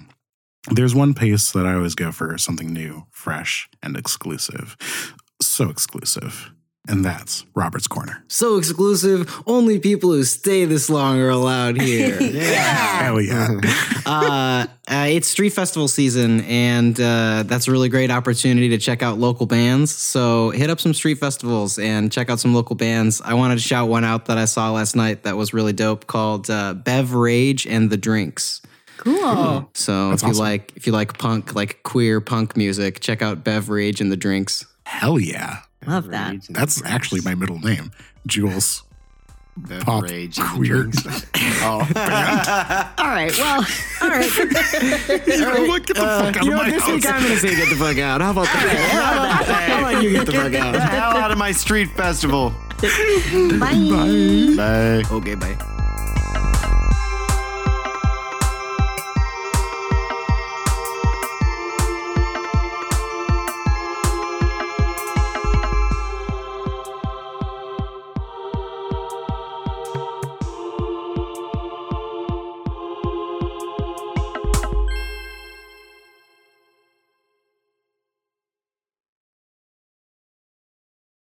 [0.69, 4.77] There's one pace that I always go for something new, fresh, and exclusive.
[5.41, 6.51] So exclusive.
[6.87, 8.23] And that's Robert's Corner.
[8.27, 12.17] So exclusive, only people who stay this long are allowed here.
[12.17, 13.59] Hell yeah.
[14.05, 19.03] uh, uh, it's street festival season, and uh, that's a really great opportunity to check
[19.03, 19.91] out local bands.
[19.95, 23.21] So hit up some street festivals and check out some local bands.
[23.21, 26.07] I wanted to shout one out that I saw last night that was really dope
[26.07, 28.59] called uh, Bev Rage and the Drinks.
[28.97, 29.69] Cool.
[29.73, 30.43] So That's if you awesome.
[30.43, 34.17] like if you like punk, like queer punk music, check out Bev Rage and the
[34.17, 34.65] Drinks.
[34.85, 35.59] Hell yeah.
[35.87, 36.35] Love that.
[36.49, 37.91] That's actually my middle name,
[38.27, 38.83] Jules.
[39.81, 40.89] Pop beverage and the queer.
[41.61, 41.79] oh,
[42.97, 43.37] All right.
[43.37, 43.65] Well,
[44.01, 45.67] All right.
[45.67, 46.69] Look, get the fuck out uh, You of know my what?
[46.71, 47.05] This week.
[47.05, 48.21] I'm going to say get the fuck out.
[48.21, 48.89] How about that?
[48.91, 49.69] How about that?
[49.69, 50.75] How about you get the fuck the out?
[50.75, 52.51] hell out of my street festival.
[53.59, 54.53] bye.
[54.55, 55.03] Bye.
[55.11, 55.57] Okay, bye.